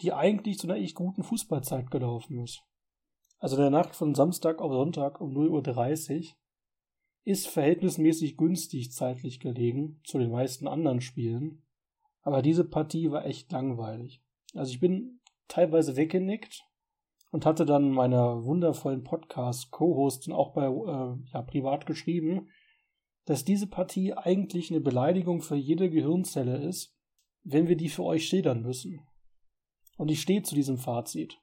[0.00, 2.62] die eigentlich zu einer echt guten Fußballzeit gelaufen ist.
[3.38, 6.36] Also der Nacht von Samstag auf Sonntag um 0.30 Uhr
[7.28, 11.62] ist verhältnismäßig günstig zeitlich gelegen zu den meisten anderen Spielen.
[12.22, 14.22] Aber diese Partie war echt langweilig.
[14.54, 16.64] Also ich bin teilweise weggenickt
[17.30, 22.48] und hatte dann meiner wundervollen Podcast-Co-Hostin auch bei äh, ja, privat geschrieben,
[23.26, 26.96] dass diese Partie eigentlich eine Beleidigung für jede Gehirnzelle ist,
[27.42, 29.06] wenn wir die für euch schildern müssen.
[29.98, 31.38] Und ich stehe zu diesem Fazit.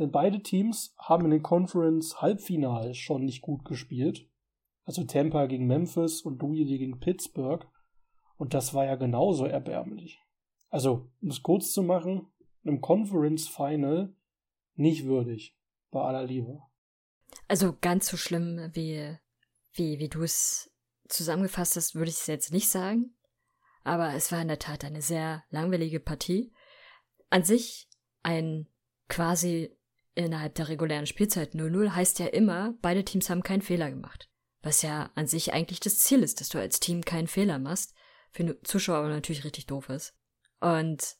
[0.00, 4.28] Denn beide Teams haben in den Conference Halbfinals schon nicht gut gespielt.
[4.84, 7.66] Also Tampa gegen Memphis und Louisville gegen Pittsburgh.
[8.36, 10.20] Und das war ja genauso erbärmlich.
[10.68, 12.32] Also, um es kurz zu machen,
[12.64, 14.16] einem Conference Final
[14.74, 15.56] nicht würdig.
[15.90, 16.60] Bei aller Liebe.
[17.48, 19.16] Also ganz so schlimm, wie,
[19.74, 20.72] wie, wie du es
[21.08, 23.14] zusammengefasst hast, würde ich es jetzt nicht sagen.
[23.84, 26.52] Aber es war in der Tat eine sehr langweilige Partie.
[27.30, 27.88] An sich
[28.22, 28.68] ein
[29.08, 29.76] quasi
[30.14, 34.31] innerhalb der regulären Spielzeit 0-0 heißt ja immer, beide Teams haben keinen Fehler gemacht.
[34.62, 37.94] Was ja an sich eigentlich das Ziel ist, dass du als Team keinen Fehler machst.
[38.30, 40.14] Für den Zuschauer aber natürlich richtig doof ist.
[40.60, 41.16] Und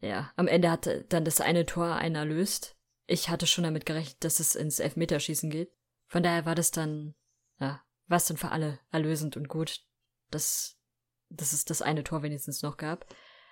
[0.00, 2.76] ja, am Ende hat dann das eine Tor einen erlöst.
[3.06, 5.72] Ich hatte schon damit gerechnet, dass es ins Elfmeterschießen geht.
[6.06, 7.14] Von daher war das dann,
[7.58, 9.80] ja, was dann für alle erlösend und gut,
[10.30, 10.78] dass,
[11.28, 13.06] dass es das eine Tor wenigstens noch gab.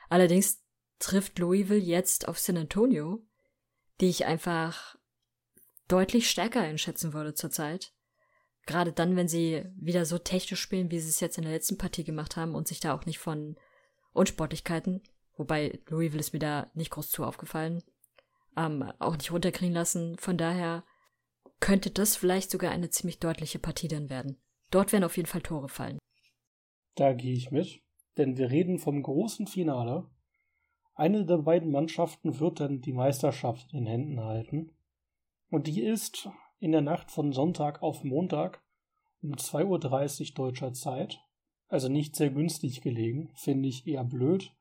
[0.08, 0.64] Allerdings
[0.98, 3.24] trifft Louisville jetzt auf San Antonio,
[4.00, 4.96] die ich einfach
[5.88, 7.92] deutlich stärker einschätzen würde zurzeit.
[8.68, 11.78] Gerade dann, wenn sie wieder so technisch spielen, wie sie es jetzt in der letzten
[11.78, 13.56] Partie gemacht haben und sich da auch nicht von
[14.12, 15.00] Unsportlichkeiten,
[15.38, 17.82] wobei Louisville ist mir da nicht groß zu aufgefallen,
[18.58, 20.18] ähm, auch nicht runterkriegen lassen.
[20.18, 20.84] Von daher
[21.60, 24.36] könnte das vielleicht sogar eine ziemlich deutliche Partie dann werden.
[24.70, 25.98] Dort werden auf jeden Fall Tore fallen.
[26.94, 27.80] Da gehe ich mit,
[28.18, 30.10] denn wir reden vom großen Finale.
[30.94, 34.72] Eine der beiden Mannschaften wird dann die Meisterschaft in den Händen halten.
[35.48, 36.28] Und die ist
[36.60, 38.62] in der Nacht von Sonntag auf Montag
[39.22, 41.20] um 2.30 Uhr deutscher Zeit.
[41.68, 44.54] Also nicht sehr günstig gelegen, finde ich eher blöd.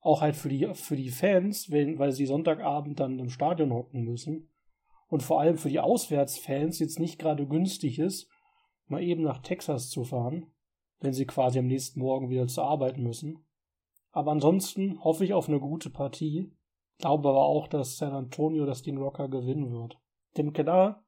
[0.00, 4.02] Auch halt für die, für die Fans, wenn, weil sie Sonntagabend dann im Stadion hocken
[4.02, 4.48] müssen.
[5.08, 8.28] Und vor allem für die Auswärtsfans jetzt nicht gerade günstig ist,
[8.86, 10.46] mal eben nach Texas zu fahren,
[11.00, 13.44] wenn sie quasi am nächsten Morgen wieder zur Arbeit müssen.
[14.12, 16.52] Aber ansonsten hoffe ich auf eine gute Partie,
[16.98, 19.98] glaube aber auch, dass San Antonio das Ding locker gewinnen wird.
[20.36, 21.04] Denn klar,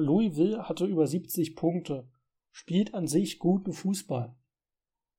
[0.00, 2.08] Louisville hatte über 70 Punkte,
[2.50, 4.34] spielt an sich guten Fußball.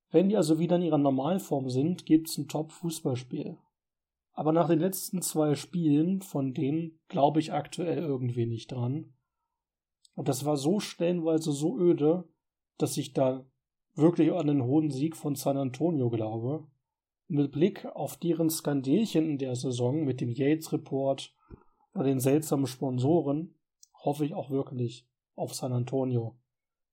[0.10, 3.58] Wenn die also wieder in ihrer Normalform sind, gibt's ein Top-Fußballspiel.
[4.34, 9.14] Aber nach den letzten zwei Spielen, von denen glaube ich aktuell irgendwie nicht dran.
[10.16, 12.28] Und das war so stellenweise so öde,
[12.78, 13.46] dass ich da
[13.96, 16.68] wirklich an den hohen Sieg von San Antonio glaube.
[17.28, 21.34] Mit Blick auf deren Skandelchen in der Saison mit dem Yates Report
[21.94, 23.56] oder den seltsamen Sponsoren
[24.04, 26.38] hoffe ich auch wirklich auf San Antonio,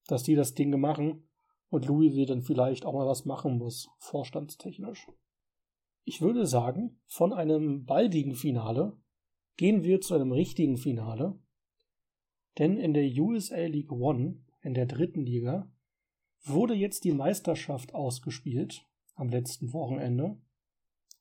[0.07, 1.29] dass die das Ding machen
[1.68, 5.09] und Louisville dann vielleicht auch mal was machen muss, vorstandstechnisch.
[6.05, 8.96] Ich würde sagen, von einem baldigen Finale
[9.57, 11.38] gehen wir zu einem richtigen Finale,
[12.59, 15.70] denn in der USA League One, in der dritten Liga,
[16.42, 20.40] wurde jetzt die Meisterschaft ausgespielt am letzten Wochenende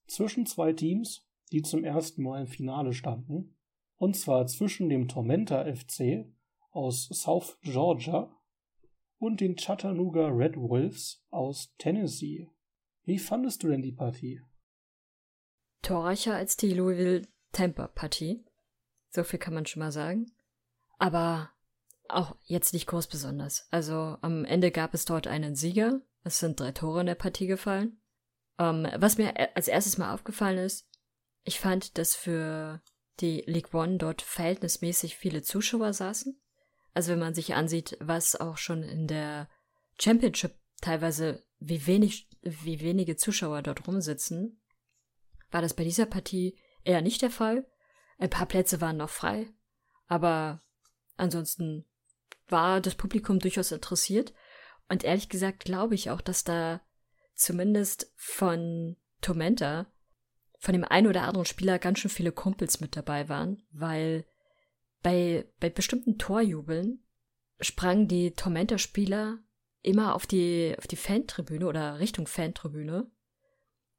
[0.08, 3.56] zwischen zwei Teams, die zum ersten Mal im Finale standen
[3.99, 6.25] und zwar zwischen dem Tormenta FC
[6.71, 8.35] aus South Georgia
[9.19, 12.49] und den Chattanooga Red Wolves aus Tennessee.
[13.03, 14.41] Wie fandest du denn die Partie?
[15.81, 18.43] torreicher als die Louisville-Tampa-Partie.
[19.09, 20.31] So viel kann man schon mal sagen.
[20.97, 21.49] Aber
[22.07, 23.67] auch jetzt nicht groß besonders.
[23.71, 26.01] Also am Ende gab es dort einen Sieger.
[26.23, 27.99] Es sind drei Tore in der Partie gefallen.
[28.57, 30.88] Ähm, was mir als erstes mal aufgefallen ist,
[31.43, 32.81] ich fand, dass für
[33.21, 36.39] die League One dort verhältnismäßig viele Zuschauer saßen.
[36.93, 39.49] Also wenn man sich ansieht, was auch schon in der
[39.99, 44.62] Championship teilweise, wie wenig, wie wenige Zuschauer dort rumsitzen,
[45.51, 47.67] war das bei dieser Partie eher nicht der Fall.
[48.17, 49.47] Ein paar Plätze waren noch frei,
[50.08, 50.62] aber
[51.17, 51.86] ansonsten
[52.47, 54.34] war das Publikum durchaus interessiert.
[54.88, 56.82] Und ehrlich gesagt glaube ich auch, dass da
[57.36, 59.88] zumindest von Tormenta,
[60.60, 64.26] von dem einen oder anderen Spieler ganz schön viele Kumpels mit dabei waren, weil
[65.02, 67.04] bei, bei bestimmten Torjubeln
[67.62, 69.39] sprangen die Tormenta-Spieler
[69.82, 73.10] immer auf die, auf die Fantribüne oder Richtung Fantribüne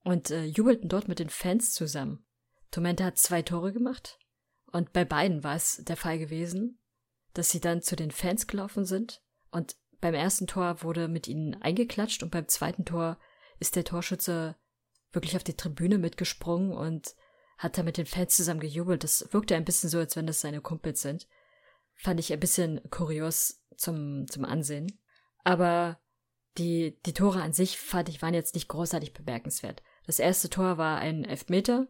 [0.05, 2.25] und äh, jubelten dort mit den Fans zusammen.
[2.71, 4.19] Tormenta hat zwei Tore gemacht
[4.67, 6.79] und bei beiden war es der Fall gewesen,
[7.33, 11.61] dass sie dann zu den Fans gelaufen sind und beim ersten Tor wurde mit ihnen
[11.63, 13.19] eingeklatscht und beim zweiten Tor
[13.59, 14.57] ist der Torschütze
[15.13, 17.15] wirklich auf die Tribüne mitgesprungen und
[17.59, 19.05] hat da mit den Fans zusammen gejubelt.
[19.05, 21.27] Das wirkte ein bisschen so, als wenn das seine Kumpels sind.
[21.95, 24.99] Fand ich ein bisschen kurios zum, zum Ansehen.
[25.45, 26.01] Aber
[26.59, 29.83] die, die Tore an sich fand ich waren jetzt nicht großartig bemerkenswert.
[30.07, 31.89] Das erste Tor war ein Elfmeter,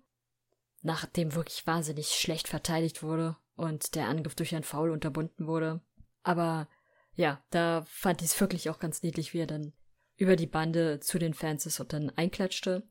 [0.82, 5.80] nachdem wirklich wahnsinnig schlecht verteidigt wurde und der Angriff durch ein Foul unterbunden wurde.
[6.22, 6.68] Aber
[7.14, 9.72] ja, da fand ich es wirklich auch ganz niedlich, wie er dann
[10.16, 12.88] über die Bande zu den Fans ist und dann einklatschte.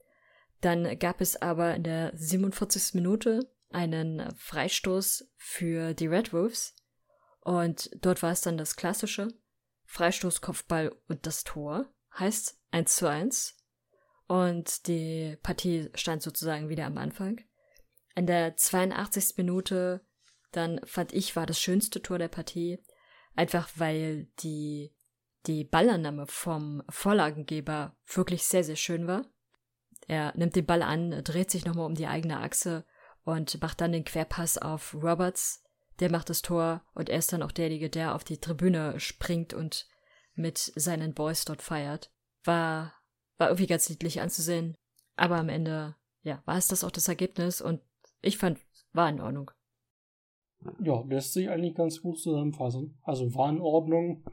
[0.62, 2.94] Dann gab es aber in der 47.
[2.96, 6.76] Minute einen Freistoß für die Red Wolves.
[7.42, 9.30] Und dort war es dann das klassische
[9.86, 11.92] Freistoß, Kopfball und das Tor.
[12.18, 13.58] Heißt 1 zu 1.
[14.28, 17.42] Und die Partie stand sozusagen wieder am Anfang.
[18.16, 19.38] In der 82.
[19.38, 20.06] Minute
[20.52, 22.80] dann fand ich, war das schönste Tor der Partie.
[23.36, 24.94] Einfach weil die,
[25.46, 29.26] die Ballannahme vom Vorlagengeber wirklich sehr, sehr schön war.
[30.10, 32.84] Er nimmt den Ball an, dreht sich nochmal um die eigene Achse
[33.26, 35.64] und macht dann den Querpass auf Roberts.
[36.00, 39.54] Der macht das Tor und er ist dann auch derjenige, der auf die Tribüne springt
[39.54, 39.88] und
[40.34, 42.12] mit seinen Boys dort feiert.
[42.44, 42.96] War,
[43.38, 44.76] war irgendwie ganz niedlich anzusehen.
[45.16, 47.80] Aber am Ende, ja, war es das auch das Ergebnis und
[48.24, 48.58] ich fand,
[48.94, 49.52] war in Ordnung.
[50.80, 52.98] Ja, lässt sich eigentlich ganz gut zusammenfassen.
[53.04, 54.26] Also war in Ordnung,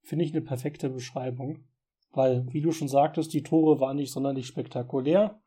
[0.00, 1.66] finde ich eine perfekte Beschreibung.
[2.12, 5.40] Weil, wie du schon sagtest, die Tore waren nicht sonderlich spektakulär.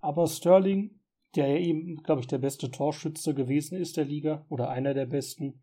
[0.00, 1.00] Aber Sterling,
[1.36, 5.06] der ja eben, glaube ich, der beste Torschütze gewesen ist der Liga, oder einer der
[5.06, 5.62] besten,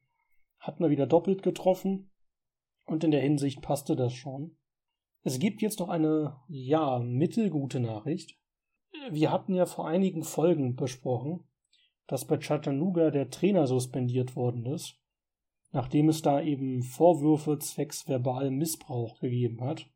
[0.59, 2.11] hat mal wieder doppelt getroffen.
[2.85, 4.57] Und in der Hinsicht passte das schon.
[5.23, 8.37] Es gibt jetzt noch eine, ja, mittelgute Nachricht.
[9.11, 11.43] Wir hatten ja vor einigen Folgen besprochen,
[12.07, 14.95] dass bei Chattanooga der Trainer suspendiert worden ist,
[15.71, 19.87] nachdem es da eben Vorwürfe zwecks verbalen Missbrauch gegeben hat,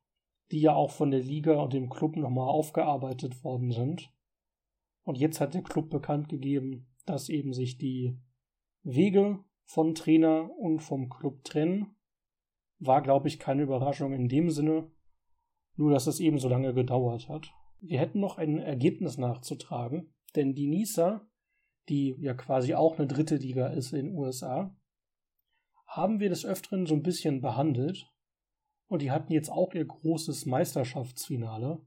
[0.53, 4.09] die ja auch von der Liga und dem Club nochmal aufgearbeitet worden sind.
[5.03, 8.17] Und jetzt hat der Club bekannt gegeben, dass eben sich die
[8.83, 11.97] Wege von Trainer und vom Club trennen.
[12.79, 14.89] War, glaube ich, keine Überraschung in dem Sinne,
[15.75, 17.51] nur dass es eben so lange gedauert hat.
[17.81, 21.27] Wir hätten noch ein Ergebnis nachzutragen, denn die Nisa
[21.89, 24.75] die ja quasi auch eine dritte Liga ist in den USA,
[25.85, 28.11] haben wir des Öfteren so ein bisschen behandelt.
[28.93, 31.83] Und die hatten jetzt auch ihr großes Meisterschaftsfinale.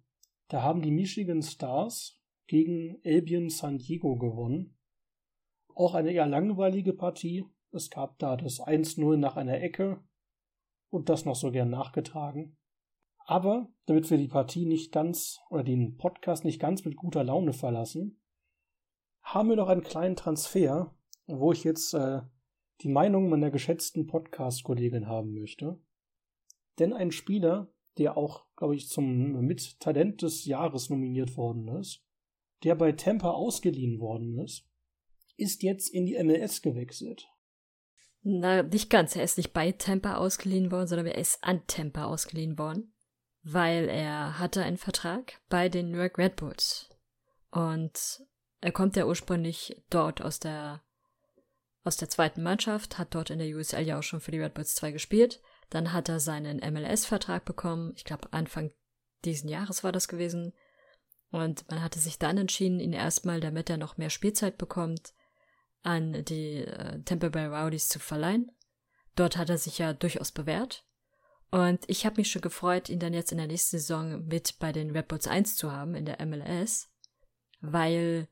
[0.48, 4.76] Da haben die Michigan Stars gegen Albion San Diego gewonnen.
[5.72, 7.44] Auch eine eher langweilige Partie.
[7.70, 10.02] Es gab da das 1-0 nach einer Ecke
[10.90, 12.56] und das noch so gern nachgetragen.
[13.18, 17.52] Aber damit wir die Partie nicht ganz oder den Podcast nicht ganz mit guter Laune
[17.52, 18.20] verlassen,
[19.22, 20.92] haben wir noch einen kleinen Transfer,
[21.28, 22.22] wo ich jetzt äh,
[22.80, 25.80] die Meinung meiner geschätzten Podcast-Kollegin haben möchte.
[26.78, 32.02] Denn ein Spieler, der auch, glaube ich, zum mit Talent des Jahres nominiert worden ist,
[32.64, 34.68] der bei Tampa ausgeliehen worden ist,
[35.36, 37.28] ist jetzt in die MLS gewechselt.
[38.22, 39.14] Na, nicht ganz.
[39.14, 42.92] Er ist nicht bei Tampa ausgeliehen worden, sondern er ist an Tampa ausgeliehen worden,
[43.42, 46.88] weil er hatte einen Vertrag bei den New York Red Bulls.
[47.50, 48.26] Und
[48.60, 50.82] er kommt ja ursprünglich dort aus der
[51.84, 54.54] aus der zweiten Mannschaft, hat dort in der USL ja auch schon für die Red
[54.54, 55.40] Bulls 2 gespielt.
[55.70, 57.92] Dann hat er seinen MLS-Vertrag bekommen.
[57.96, 58.72] Ich glaube, Anfang
[59.24, 60.52] diesen Jahres war das gewesen.
[61.30, 65.12] Und man hatte sich dann entschieden, ihn erstmal, damit er noch mehr Spielzeit bekommt,
[65.82, 68.52] an die äh, Tampa Bay Rowdies zu verleihen.
[69.16, 70.84] Dort hat er sich ja durchaus bewährt.
[71.50, 74.72] Und ich habe mich schon gefreut, ihn dann jetzt in der nächsten Saison mit bei
[74.72, 76.90] den Red Bulls 1 zu haben, in der MLS,
[77.60, 78.28] weil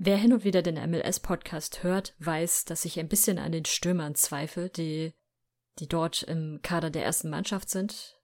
[0.00, 4.14] Wer hin und wieder den MLS-Podcast hört, weiß, dass ich ein bisschen an den Stürmern
[4.14, 5.12] zweifle, die,
[5.78, 8.18] die dort im Kader der ersten Mannschaft sind.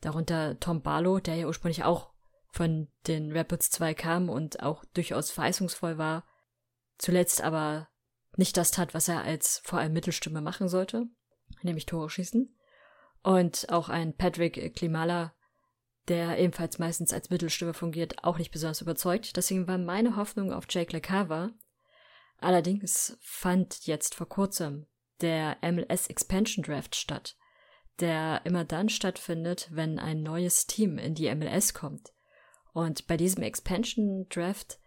[0.00, 2.12] Darunter Tom Barlow, der ja ursprünglich auch
[2.50, 6.24] von den Rapids 2 kam und auch durchaus verheißungsvoll war,
[6.98, 7.88] zuletzt aber
[8.36, 11.06] nicht das tat, was er als vor allem Mittelstürmer machen sollte,
[11.62, 12.54] nämlich Tore schießen.
[13.22, 15.34] Und auch ein Patrick Klimala,
[16.06, 19.36] der ebenfalls meistens als Mittelstürmer fungiert, auch nicht besonders überzeugt.
[19.36, 21.50] Deswegen war meine Hoffnung auf Jake LeCava.
[22.38, 24.86] Allerdings fand jetzt vor kurzem
[25.20, 27.36] der MLS Expansion Draft statt,
[28.00, 32.12] der immer dann stattfindet, wenn ein neues Team in die MLS kommt.
[32.72, 34.78] Und bei diesem Expansion Draft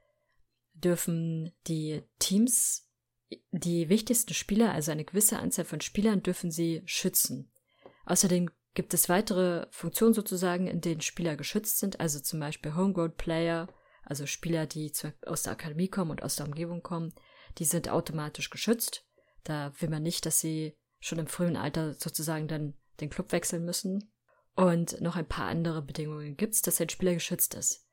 [0.74, 2.88] dürfen die Teams
[3.52, 7.52] die wichtigsten Spieler, also eine gewisse Anzahl von Spielern, dürfen sie schützen.
[8.06, 13.16] Außerdem gibt es weitere Funktionen sozusagen, in denen Spieler geschützt sind, also zum Beispiel Homegrown
[13.16, 13.68] Player,
[14.04, 14.92] also Spieler, die
[15.26, 17.14] aus der Akademie kommen und aus der Umgebung kommen,
[17.58, 19.06] die sind automatisch geschützt.
[19.44, 23.66] Da will man nicht, dass sie schon im frühen Alter sozusagen dann den Club wechseln
[23.66, 24.12] müssen.
[24.56, 27.88] Und noch ein paar andere Bedingungen gibt es, dass ein Spieler geschützt ist.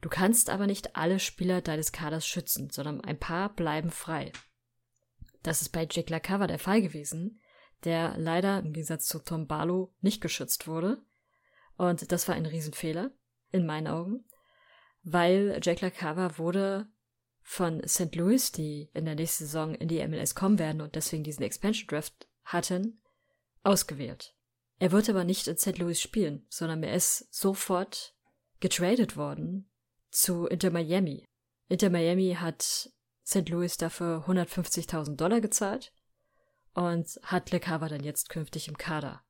[0.00, 4.32] Du kannst aber nicht alle Spieler deines Kaders schützen, sondern ein paar bleiben frei.
[5.42, 7.40] Das ist bei Jake LaCava der Fall gewesen,
[7.84, 11.02] der leider im Gegensatz zu Tom Barlow nicht geschützt wurde.
[11.76, 13.12] Und das war ein Riesenfehler,
[13.50, 14.24] in meinen Augen,
[15.02, 16.88] weil Jake LaCava wurde
[17.42, 18.14] von St.
[18.14, 21.86] Louis, die in der nächsten Saison in die MLS kommen werden und deswegen diesen Expansion
[21.88, 23.00] Draft hatten,
[23.62, 24.34] ausgewählt.
[24.78, 25.78] Er wird aber nicht in St.
[25.78, 28.14] Louis spielen, sondern er ist sofort
[28.60, 29.70] getradet worden
[30.10, 31.24] zu Inter Miami.
[31.68, 32.90] Inter Miami hat
[33.24, 33.48] St.
[33.48, 35.92] Louis dafür 150.000 Dollar gezahlt
[36.74, 39.22] und hat LeCava dann jetzt künftig im Kader.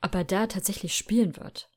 [0.00, 1.70] Ob er da tatsächlich spielen wird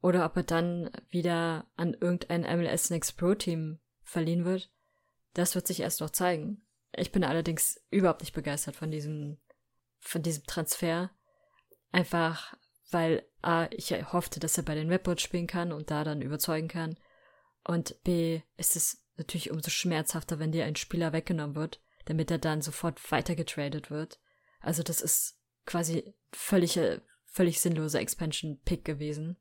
[0.00, 4.70] oder ob er dann wieder an irgendein MLS Next Pro Team verliehen wird,
[5.38, 6.66] das wird sich erst noch zeigen.
[6.96, 9.38] Ich bin allerdings überhaupt nicht begeistert von diesem,
[10.00, 11.10] von diesem Transfer.
[11.92, 12.56] Einfach,
[12.90, 16.68] weil A, ich hoffte, dass er bei den Redbirds spielen kann und da dann überzeugen
[16.68, 16.98] kann.
[17.64, 22.38] Und B, ist es natürlich umso schmerzhafter, wenn dir ein Spieler weggenommen wird, damit er
[22.38, 24.18] dann sofort weitergetradet wird.
[24.60, 26.80] Also das ist quasi völlig,
[27.26, 29.36] völlig sinnloser Expansion-Pick gewesen,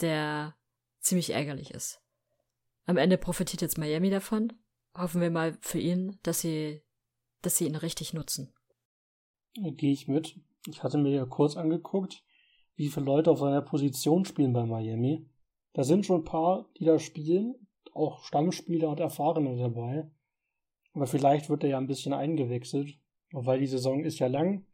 [0.00, 0.56] der
[1.00, 2.02] ziemlich ärgerlich ist.
[2.84, 4.52] Am Ende profitiert jetzt Miami davon.
[4.98, 6.82] Hoffen wir mal für ihn, dass sie,
[7.42, 8.52] dass sie ihn richtig nutzen.
[9.54, 10.38] Gehe ich mit.
[10.66, 12.24] Ich hatte mir ja kurz angeguckt,
[12.74, 15.28] wie viele Leute auf seiner Position spielen bei Miami.
[15.72, 17.54] Da sind schon ein paar, die da spielen,
[17.94, 20.10] auch Stammspieler und Erfahrene dabei.
[20.92, 22.98] Aber vielleicht wird er ja ein bisschen eingewechselt,
[23.30, 24.66] weil die Saison ist ja lang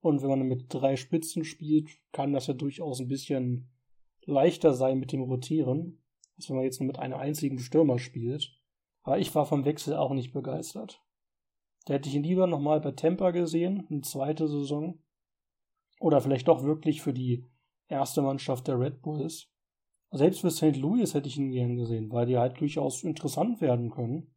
[0.00, 3.70] und wenn man mit drei Spitzen spielt, kann das ja durchaus ein bisschen
[4.24, 6.02] leichter sein mit dem Rotieren,
[6.36, 8.57] als wenn man jetzt nur mit einem einzigen Stürmer spielt.
[9.08, 11.02] Aber ich war vom Wechsel auch nicht begeistert.
[11.86, 15.02] Da hätte ich ihn lieber nochmal bei Tampa gesehen, eine zweite Saison.
[15.98, 17.46] Oder vielleicht doch wirklich für die
[17.86, 19.48] erste Mannschaft der Red Bulls.
[20.10, 20.76] Selbst für St.
[20.76, 24.34] Louis hätte ich ihn gern gesehen, weil die halt durchaus interessant werden können.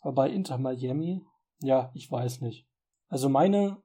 [0.00, 1.22] Aber bei Inter Miami,
[1.60, 2.66] ja, ich weiß nicht.
[3.06, 3.80] Also meine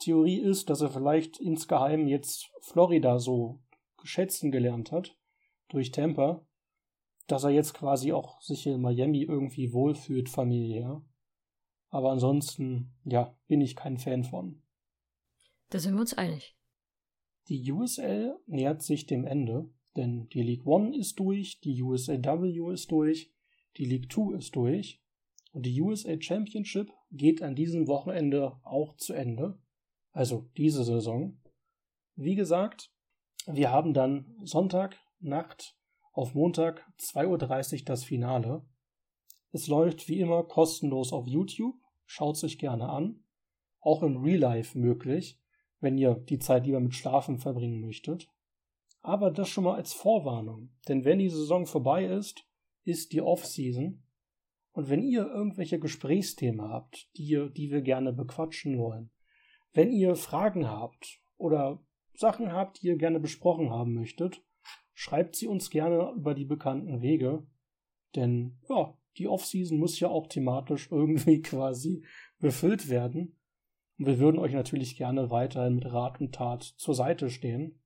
[0.00, 3.62] Theorie ist, dass er vielleicht insgeheim jetzt Florida so
[3.96, 5.16] geschätzen gelernt hat
[5.68, 6.46] durch Tampa,
[7.30, 11.02] dass er jetzt quasi auch sich in Miami irgendwie wohlfühlt familiär.
[11.88, 14.62] Aber ansonsten, ja, bin ich kein Fan von.
[15.70, 16.56] Da sind wir uns einig.
[17.48, 19.68] Die USL nähert sich dem Ende.
[19.96, 23.32] Denn die League One ist durch, die USAW ist durch,
[23.76, 25.02] die League Two ist durch
[25.52, 29.58] und die USA Championship geht an diesem Wochenende auch zu Ende.
[30.12, 31.40] Also diese Saison.
[32.14, 32.92] Wie gesagt,
[33.46, 35.76] wir haben dann Sonntag Nacht
[36.12, 38.64] auf Montag 2.30 Uhr das Finale.
[39.52, 41.76] Es läuft wie immer kostenlos auf YouTube.
[42.06, 43.24] Schaut sich gerne an.
[43.80, 45.40] Auch im Real Life möglich,
[45.80, 48.28] wenn ihr die Zeit lieber mit Schlafen verbringen möchtet.
[49.02, 50.70] Aber das schon mal als Vorwarnung.
[50.88, 52.44] Denn wenn die Saison vorbei ist,
[52.84, 54.02] ist die Off-Season.
[54.72, 59.10] Und wenn ihr irgendwelche Gesprächsthemen habt, die, die wir gerne bequatschen wollen,
[59.72, 61.82] wenn ihr Fragen habt oder
[62.14, 64.42] Sachen habt, die ihr gerne besprochen haben möchtet,
[64.94, 67.46] schreibt sie uns gerne über die bekannten Wege.
[68.16, 72.04] Denn ja, die Off-Season muss ja auch thematisch irgendwie quasi
[72.38, 73.36] befüllt werden.
[73.98, 77.82] Und wir würden euch natürlich gerne weiterhin mit Rat und Tat zur Seite stehen.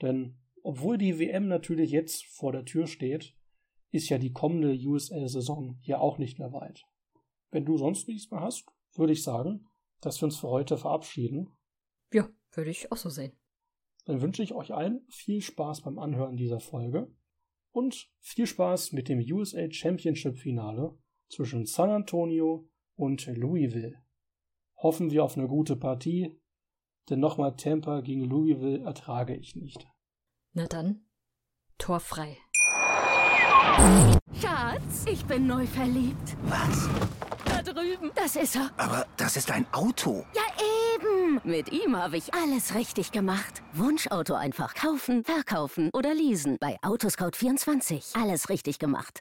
[0.00, 3.36] Denn obwohl die WM natürlich jetzt vor der Tür steht,
[3.90, 6.84] ist ja die kommende USL-Saison ja auch nicht mehr weit.
[7.50, 9.68] Wenn du sonst nichts mehr hast, würde ich sagen,
[10.00, 11.50] dass wir uns für heute verabschieden.
[12.12, 13.32] Ja, würde ich auch so sehen.
[14.04, 17.10] Dann wünsche ich euch allen viel Spaß beim Anhören dieser Folge
[17.72, 20.96] und viel Spaß mit dem USA Championship Finale
[21.28, 24.02] zwischen San Antonio und Louisville.
[24.76, 26.38] Hoffen wir auf eine gute Partie,
[27.08, 29.86] denn nochmal Tampa gegen Louisville ertrage ich nicht.
[30.52, 31.06] Na dann,
[31.78, 32.36] Tor frei.
[34.40, 36.36] Schatz, ich bin neu verliebt.
[36.44, 36.88] Was?
[37.46, 38.10] Da drüben.
[38.14, 38.70] Das ist er.
[38.76, 40.24] Aber das ist ein Auto.
[40.34, 40.73] Ja, eben.
[41.46, 43.62] Mit ihm habe ich alles richtig gemacht.
[43.74, 46.56] Wunschauto einfach kaufen, verkaufen oder leasen.
[46.58, 48.18] Bei Autoscout24.
[48.18, 49.20] Alles richtig gemacht.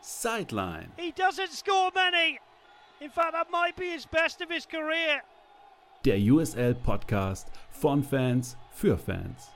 [0.00, 0.90] Sideline.
[0.96, 2.40] He doesn't score many.
[2.98, 5.22] In fact, that might be his best of his career.
[6.04, 9.50] Der USL Podcast von Fans für Fans.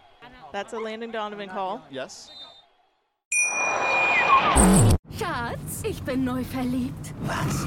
[0.52, 1.80] That's a Landon Donovan call.
[1.90, 2.30] Yes.
[5.18, 7.12] Schatz, ich bin neu verliebt.
[7.22, 7.66] Was?